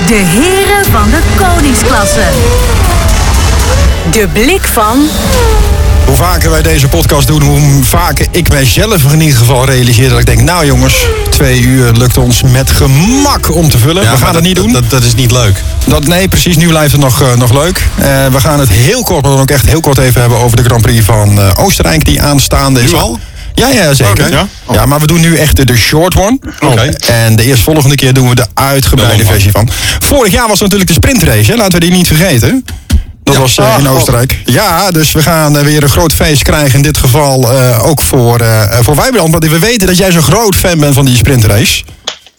[0.07, 2.25] De heren van de koningsklasse.
[4.13, 5.09] De blik van
[6.07, 10.19] Hoe vaker wij deze podcast doen, hoe vaker ik mijzelf in ieder geval realiseer dat
[10.19, 10.95] ik denk, nou jongens,
[11.31, 14.03] twee uur lukt ons met gemak om te vullen.
[14.03, 14.73] Ja, we gaan het niet doen.
[14.73, 15.63] Dat, dat is niet leuk.
[15.87, 16.57] Dat, nee, precies.
[16.57, 17.87] Nu blijft het nog, eh, nog leuk.
[17.97, 20.57] Eh, we gaan het heel kort, maar dan ook echt heel kort even hebben over
[20.57, 22.91] de Grand Prix van eh, Oostenrijk die aanstaande is.
[22.91, 23.19] Nu al?
[23.55, 24.25] Ja, ja, zeker.
[24.25, 24.27] Oké.
[24.27, 24.47] Ja?
[24.73, 24.87] Ja?
[24.87, 26.39] maar we doen nu echt de, de short one.
[26.61, 26.93] Oké.
[27.07, 29.69] En de eerstvolgende keer doen we de uitgebreide De versie van.
[29.99, 31.57] Vorig jaar was natuurlijk de sprintrace, hè?
[31.57, 32.65] laten we die niet vergeten.
[33.23, 33.89] Dat was eh, in.
[33.89, 34.39] Oostenrijk.
[34.45, 36.75] Ja, dus we gaan eh, weer een groot feest krijgen.
[36.77, 39.31] In dit geval eh, ook voor, eh voor Wijbrand.
[39.31, 41.83] Want we weten dat jij zo'n groot fan bent van die sprintrace.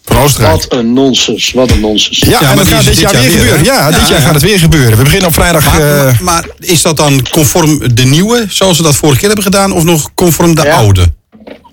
[0.04, 0.52] Van Oostenrijk.
[0.62, 2.18] Wat een nonsens, wat een nonsens.
[2.18, 3.64] Ja, maar en dat gaat dit, jaar, weer gebeuren.
[3.64, 4.24] Ja, dit Ja, jaar ja.
[4.24, 4.96] gaat het weer gebeuren.
[4.96, 5.64] We beginnen op vrijdag.
[5.64, 9.26] Maar, eh, maar, maar is dat dan conform de nieuwe, zoals ze dat vorige keer
[9.26, 10.74] hebben gedaan, of nog conform de Ja.
[10.76, 11.06] oude?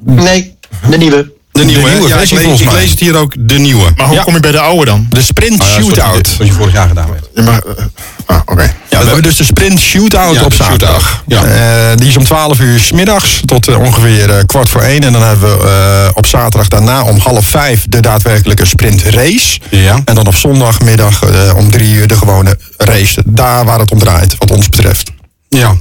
[0.05, 0.55] Nee,
[0.89, 1.31] de nieuwe.
[1.51, 1.93] De nieuwe, hè?
[1.93, 3.89] nieuwe ja, versie ik, lees, ik het hier ook, de nieuwe.
[3.97, 4.23] Maar hoe Ja.
[4.23, 5.05] kom je bij de oude dan?
[5.09, 6.37] de sprint ja, je- shootout.
[6.37, 7.29] Wat je vorig jaar gedaan hebt.
[7.35, 7.83] Je mag, eh,
[8.25, 8.61] ah, oké.
[8.89, 11.23] Ja, we hebben dus de sprint shootout Ja, op zaterdag.
[11.29, 14.81] shootout, Eh, die is om 12 uur 's middags tot eh, ongeveer eh, kwart voor
[14.81, 15.03] één.
[15.03, 19.59] En dan hebben we eh, op zaterdag daarna om half vijf de daadwerkelijke sprintrace.
[19.69, 20.01] Ja.
[20.05, 23.23] En dan op zondagmiddag eh, om drie uur de gewone race.
[23.25, 25.11] Daar waar het om draait, wat ons betreft.
[25.49, 25.75] Ja.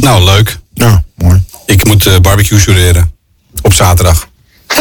[0.00, 0.58] Nou, leuk.
[0.74, 1.42] Ja, mooi.
[1.66, 3.12] Ik moet eh, barbecue jureren.
[3.62, 4.26] Op zaterdag.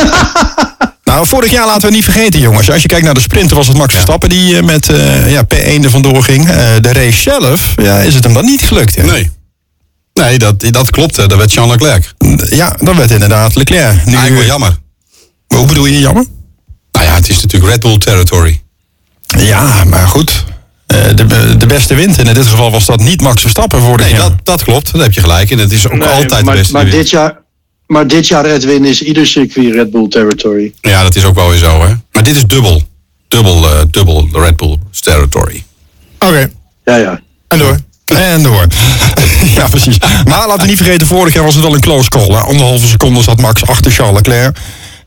[1.03, 2.71] Nou, vorig jaar laten we niet vergeten, jongens.
[2.71, 5.43] Als je kijkt naar de sprinter, was het Max Verstappen die eh, met eh, ja,
[5.55, 6.49] P1 er vandoor ging.
[6.49, 8.95] Eh, de race zelf, ja, is het hem dan niet gelukt.
[8.95, 9.03] Hè?
[9.03, 9.31] Nee.
[10.13, 11.15] Nee, dat, dat klopt.
[11.15, 12.13] Dat werd Jean Leclerc.
[12.49, 13.93] Ja, dat werd inderdaad Leclerc.
[13.93, 14.77] Nu, Eigenlijk wel jammer.
[15.47, 16.25] Hoe bedoel je jammer?
[16.91, 18.61] Nou ja, het is natuurlijk Red Bull territory.
[19.27, 20.43] Ja, maar goed.
[20.87, 22.17] Eh, de, de beste wint.
[22.19, 24.21] En in dit geval was dat niet Max Verstappen vorig Nee, jaar.
[24.21, 24.91] dat, dat klopt.
[24.91, 25.51] Dat heb je gelijk.
[25.51, 27.41] En het is ook Nee, altijd maar, de beste maar dit jaar,
[27.87, 30.73] maar dit jaar Edwin is ieder circuit Red Bull territory.
[30.81, 31.93] Ja, dat is ook wel weer zo, hè.
[32.11, 32.81] Maar dit is dubbel.
[33.27, 35.63] Dubbel, eh, dubbel Red Bull territory.
[36.19, 36.49] Oké,
[36.85, 37.21] Ja, ja.
[37.47, 37.77] en door.
[38.05, 38.65] En door.
[39.55, 39.97] ja, precies.
[39.99, 42.27] Maar laten we niet vergeten, vorig jaar was het wel een close call.
[42.29, 42.37] Hè.
[42.39, 44.57] Anderhalve seconde zat Max achter Charles Leclerc.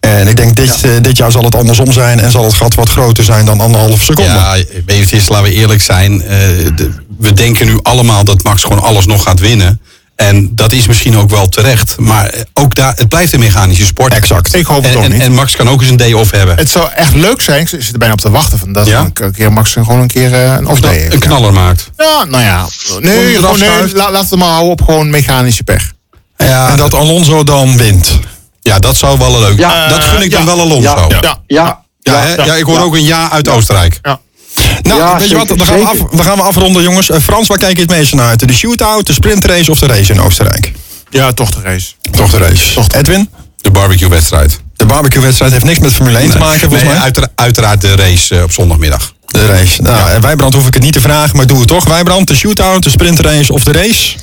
[0.01, 2.21] En ik denk, dit, eh, dit jaar zal het andersom zijn.
[2.21, 4.31] En zal het gat wat groter zijn dan anderhalve seconde.
[4.31, 6.23] Ja, weet je, het is, laten we eerlijk zijn.
[6.23, 6.29] eh,
[6.77, 9.81] de- we denken nu allemaal dat Max gewoon alles nog gaat winnen.
[10.21, 11.95] En dat is misschien ook wel terecht.
[11.99, 14.13] Maar eh, ook daar, het blijft een mechanische sport.
[14.15, 14.55] Exact.
[14.55, 15.21] Ik hoop het En, ook en, niet.
[15.21, 16.57] en Max kan ook eens een day off hebben.
[16.57, 19.11] Het zou echt leuk zijn, ik zit er bijna op te wachten, van dat Ja?
[19.15, 21.13] een keer Max gewoon een keer eh, een off day heeft.
[21.15, 21.91] een knaller maakt.
[21.97, 22.67] Ja, nou ja.
[23.01, 23.93] Nee, gewoon, nee schuift.
[23.97, 25.93] la- laat het maar houden op gewoon mechanische pech.
[26.37, 28.11] Ja, En dat Alonso dan wint.
[28.61, 29.59] ja, dat zou wel een leuk.
[29.59, 29.89] Ja.
[29.89, 30.47] dat gun ik dan Ja.
[30.47, 31.07] wel Alonso.
[31.09, 31.19] Ja.
[31.21, 31.83] Ja, Ja.
[32.03, 32.45] Ja, ja, hè?
[32.45, 33.99] ja, ik hoor ook een ja uit Oostenrijk.
[34.03, 34.21] Ja.
[34.83, 35.49] Nou, Ja, weet je wat?
[35.49, 36.17] Dan gaan, we af, zeker.
[36.17, 37.11] dan gaan we afronden, jongens.
[37.11, 38.47] Eh, Frans, waar kijk je het meeste naar uit?
[38.49, 40.73] De shootout, de sprintrace of de race in Oostenrijk?
[41.11, 41.87] ja, toch de race.
[42.11, 42.81] Toch de race.
[42.97, 43.29] Edwin?
[43.61, 44.61] De barbecue-wedstrijd.
[44.77, 47.01] De barbecue-wedstrijd heeft niks met Formule 1 te maken, volgens Nee, mij.
[47.03, 49.13] uitera- uiteraard de race eh, op zondagmiddag.
[49.27, 49.83] De race.
[49.83, 51.85] Nou, en Wijbrand hoef ik het niet te vragen, maar doe het toch.
[51.85, 54.17] Wijbrand, de shootout, de sprintrace of de race?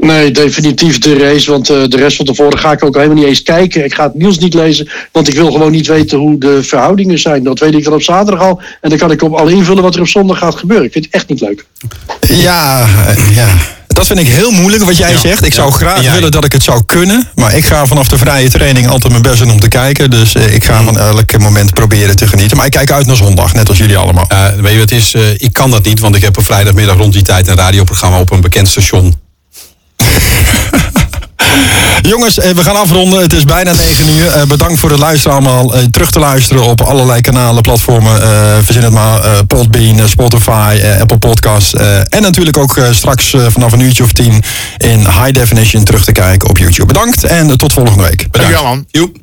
[0.00, 1.50] Nee, definitief de race.
[1.50, 3.84] Want eh, de rest van tevoren ga ik ook helemaal niet eens kijken.
[3.84, 4.88] Ik ga het nieuws niet lezen.
[5.12, 7.42] Want ik wil gewoon niet weten hoe de verhoudingen zijn.
[7.42, 8.60] Dat weet ik dan op zaterdag al.
[8.80, 10.86] En dan kan ik op al invullen wat er op zondag gaat gebeuren.
[10.86, 11.66] Ik vind het echt niet leuk.
[12.28, 13.48] Ja, eh, ja.
[13.94, 15.44] Dat vind ik heel moeilijk wat jij Ja, zegt.
[15.44, 17.28] Ik zou graag willen dat ik het zou kunnen.
[17.34, 20.10] Maar ik ga vanaf de vrije training altijd mijn best doen om te kijken.
[20.10, 22.56] Dus eh, ik ga van elk moment proberen te genieten.
[22.56, 24.24] Maar ik kijk uit naar zondag, net als jullie allemaal.
[24.28, 25.14] Eh, weet je wat het is?
[25.14, 28.20] Eh, ik kan dat niet, want ik heb op vrijdagmiddag rond die tijd een radioprogramma
[28.20, 29.14] op een bekend station.
[32.10, 33.20] Jongens, eh, we gaan afronden.
[33.20, 34.26] Het is bijna 9 uur.
[34.26, 35.74] Eh, bedankt voor het luisteren allemaal.
[35.74, 38.22] Eh, terug te luisteren op allerlei kanalen, platformen.
[38.64, 39.44] verzin het maar.
[39.46, 41.74] Podbean, Spotify, Apple Podcasts.
[42.08, 44.42] en natuurlijk ook straks vanaf een uurtje of tien
[44.76, 46.86] in high definition terug te kijken op YouTube.
[46.86, 48.26] Bedankt en tot volgende week.
[48.30, 48.84] Dankjewel man.
[48.90, 49.16] Joep.